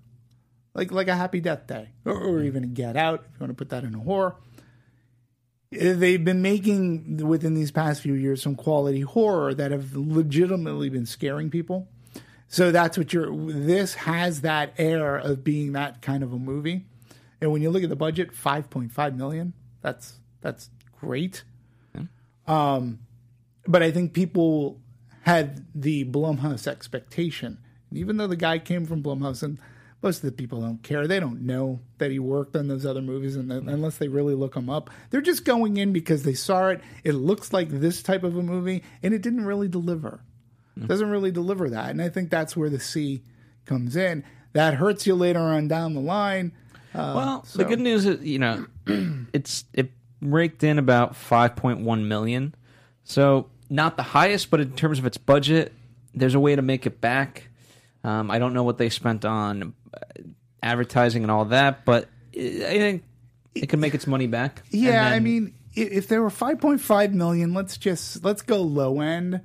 [0.73, 3.49] like like a Happy Death Day or, or even a Get Out if you want
[3.51, 4.35] to put that in a horror.
[5.71, 11.07] They've been making within these past few years some quality horror that have legitimately been
[11.07, 11.87] scaring people.
[12.53, 13.35] So that's what you're.
[13.35, 16.85] This has that air of being that kind of a movie,
[17.41, 19.53] and when you look at the budget, five point five million.
[19.81, 21.45] That's that's great.
[22.45, 22.99] Um,
[23.65, 24.79] but I think people
[25.23, 27.57] had the Blumhouse expectation,
[27.89, 29.57] and even though the guy came from Blumhouse, and
[30.03, 33.01] most of the people don't care, they don't know that he worked on those other
[33.01, 36.35] movies, and then, unless they really look him up, they're just going in because they
[36.35, 36.81] saw it.
[37.03, 40.21] It looks like this type of a movie, and it didn't really deliver
[40.77, 41.89] doesn't really deliver that.
[41.91, 43.21] And I think that's where the C
[43.65, 44.23] comes in.
[44.53, 46.51] That hurts you later on down the line.
[46.93, 48.65] Uh, Well, the good news is, you know,
[49.33, 52.55] it's it raked in about 5.1 million.
[53.03, 55.73] So, not the highest, but in terms of its budget,
[56.13, 57.49] there's a way to make it back.
[58.03, 59.99] Um, I don't know what they spent on uh,
[60.61, 62.39] advertising and all that, but I
[62.77, 63.03] think
[63.55, 64.63] it can make its money back.
[64.69, 69.41] Yeah, then- I mean, if there were 5.5 million, let's just let's go low end.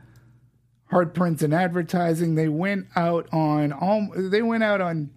[0.90, 2.34] Hard prints and advertising.
[2.34, 4.08] They went out on all.
[4.16, 5.10] They went out on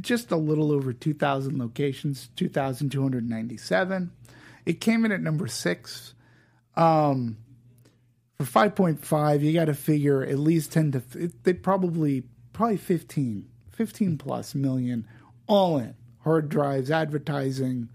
[0.00, 4.10] just a little over 2,000 locations, 2,297.
[4.66, 6.14] It came in at number six.
[6.76, 7.38] Um,
[8.38, 11.02] for 5.5, you got to figure at least 10 to.
[11.14, 15.06] It, they probably probably 15, 15 plus million,
[15.46, 15.94] all in
[16.24, 17.88] hard drives, advertising,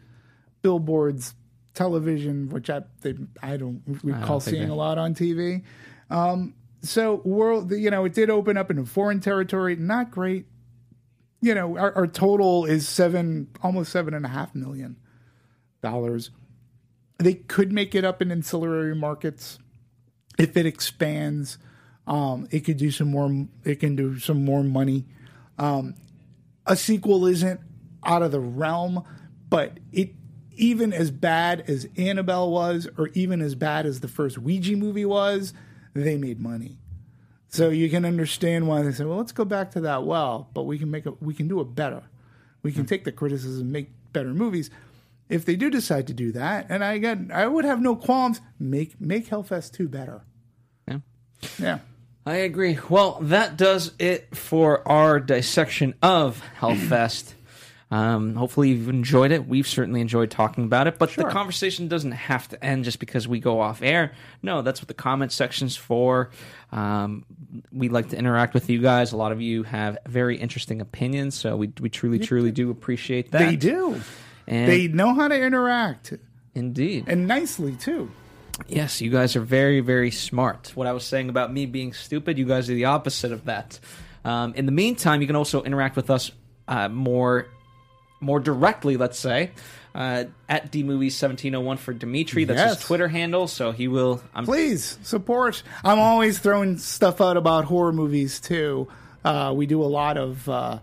[0.61, 1.35] billboards,
[1.73, 5.63] television, which I they, I don't recall think seeing they- a lot on TV.
[6.09, 9.75] Um, so world, you know, it did open up into foreign territory.
[9.75, 10.45] Not great.
[11.41, 14.97] You know, our, our total is seven, almost seven and a half million
[15.81, 16.31] dollars.
[17.17, 19.59] They could make it up in ancillary markets
[20.37, 21.57] if it expands.
[22.07, 23.47] Um, it could do some more.
[23.63, 25.05] It can do some more money.
[25.57, 25.95] Um,
[26.65, 27.59] a sequel isn't
[28.03, 29.03] out of the realm,
[29.49, 30.15] but it
[30.55, 35.05] even as bad as Annabelle was, or even as bad as the first Ouija movie
[35.05, 35.53] was,
[35.93, 36.77] they made money.
[37.49, 40.63] So you can understand why they say, "Well, let's go back to that well, but
[40.63, 41.21] we can make it.
[41.21, 42.03] We can do it better.
[42.63, 42.87] We can hmm.
[42.87, 44.69] take the criticism, and make better movies."
[45.27, 48.41] If they do decide to do that, and I got, I would have no qualms.
[48.59, 50.23] Make make Hellfest two better.
[50.87, 50.99] Yeah.
[51.57, 51.79] Yeah.
[52.25, 52.77] I agree.
[52.87, 57.33] Well, that does it for our dissection of Hellfest.
[57.91, 59.47] Um, hopefully, you've enjoyed it.
[59.47, 60.97] We've certainly enjoyed talking about it.
[60.97, 61.25] But Sure.
[61.25, 64.13] the conversation doesn't have to end just because we go off air.
[64.41, 66.29] No, that's what the comment section's for.
[66.71, 67.25] Um,
[67.73, 69.11] we like to interact with you guys.
[69.11, 73.31] A lot of you have very interesting opinions, so we we truly, truly do appreciate
[73.31, 73.39] that.
[73.39, 73.99] They do.
[74.47, 76.13] And They know how to interact
[76.55, 77.05] indeed.
[77.07, 78.09] and nicely too.
[78.67, 80.71] Yes, you guys are very, very smart.
[80.75, 83.79] What I was saying about me being stupid, you guys are the opposite of that.
[84.23, 86.31] Um, in the meantime, you can also interact with us
[86.67, 87.47] uh, more,
[88.21, 88.95] more directly.
[88.95, 89.51] Let's say
[89.93, 92.45] uh, at dmovies1701 for Dimitri.
[92.45, 92.77] That's Yes.
[92.77, 93.47] his Twitter handle.
[93.47, 94.21] So he will.
[94.33, 95.63] I'm Please support.
[95.83, 98.87] I'm always throwing stuff out about horror movies too.
[99.25, 100.47] Uh, we do a lot of.
[100.47, 100.79] Uh,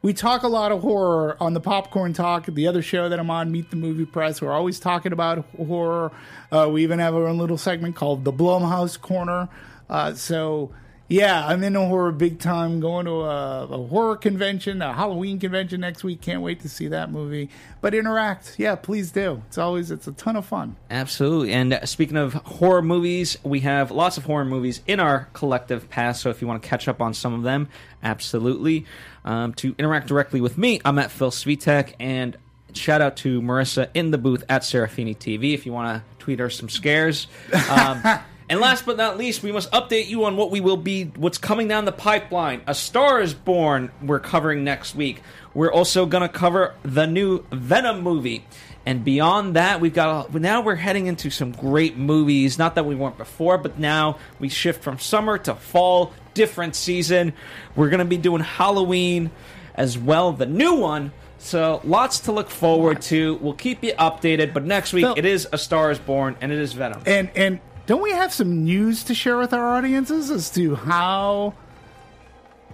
[0.00, 3.30] we talk a lot of horror on the Popcorn Talk, the other show that I'm
[3.30, 4.42] on, Meet the Movie Press.
[4.42, 6.10] We're always talking about horror.
[6.50, 9.48] Uh, we even have our own little segment called the Blumhouse Corner.
[9.88, 10.72] Uh, so,
[11.12, 12.80] yeah, I'm into horror big time.
[12.80, 16.22] Going to a, a horror convention, a Halloween convention next week.
[16.22, 17.50] Can't wait to see that movie.
[17.82, 19.42] But interact, yeah, please do.
[19.48, 20.76] It's always it's a ton of fun.
[20.90, 21.52] Absolutely.
[21.52, 25.90] And uh, speaking of horror movies, we have lots of horror movies in our collective
[25.90, 26.22] past.
[26.22, 27.68] So if you want to catch up on some of them,
[28.02, 28.86] absolutely.
[29.24, 31.94] Um, to interact directly with me, I'm at Phil Svitek.
[32.00, 32.38] And
[32.72, 36.38] shout out to Marissa in the booth at Serafini TV if you want to tweet
[36.38, 37.26] her some scares.
[37.68, 38.02] Um,
[38.52, 41.38] and last but not least, we must update you on what we will be, what's
[41.38, 42.60] coming down the pipeline.
[42.66, 45.22] A Star is Born, we're covering next week.
[45.54, 48.44] We're also going to cover the new Venom movie.
[48.84, 52.58] And beyond that, we've got now we're heading into some great movies.
[52.58, 57.32] Not that we weren't before, but now we shift from summer to fall, different season.
[57.74, 59.30] We're going to be doing Halloween
[59.74, 61.12] as well, the new one.
[61.38, 63.36] So lots to look forward to.
[63.36, 64.52] We'll keep you updated.
[64.52, 67.02] But next week Phil- it is A Star Is Born and it is Venom.
[67.06, 71.54] And and don't we have some news to share with our audiences as to how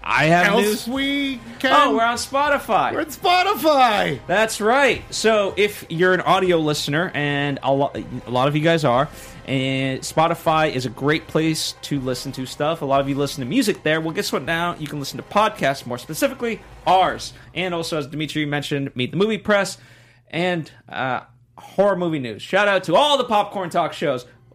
[0.02, 0.88] I have else news.
[0.88, 1.72] we can?
[1.74, 2.92] Oh, we're on Spotify.
[2.92, 4.20] We're on Spotify.
[4.26, 5.02] That's right.
[5.12, 7.92] So if you're an audio listener, and a, lo-
[8.26, 9.08] a lot of you guys are,
[9.46, 12.82] and Spotify is a great place to listen to stuff.
[12.82, 14.00] A lot of you listen to music there.
[14.00, 14.44] Well, guess what?
[14.44, 19.10] Now you can listen to podcasts, more specifically ours, and also as Dimitri mentioned, Meet
[19.12, 19.78] the Movie Press
[20.30, 21.20] and uh,
[21.56, 22.42] horror movie news.
[22.42, 24.26] Shout out to all the Popcorn Talk shows.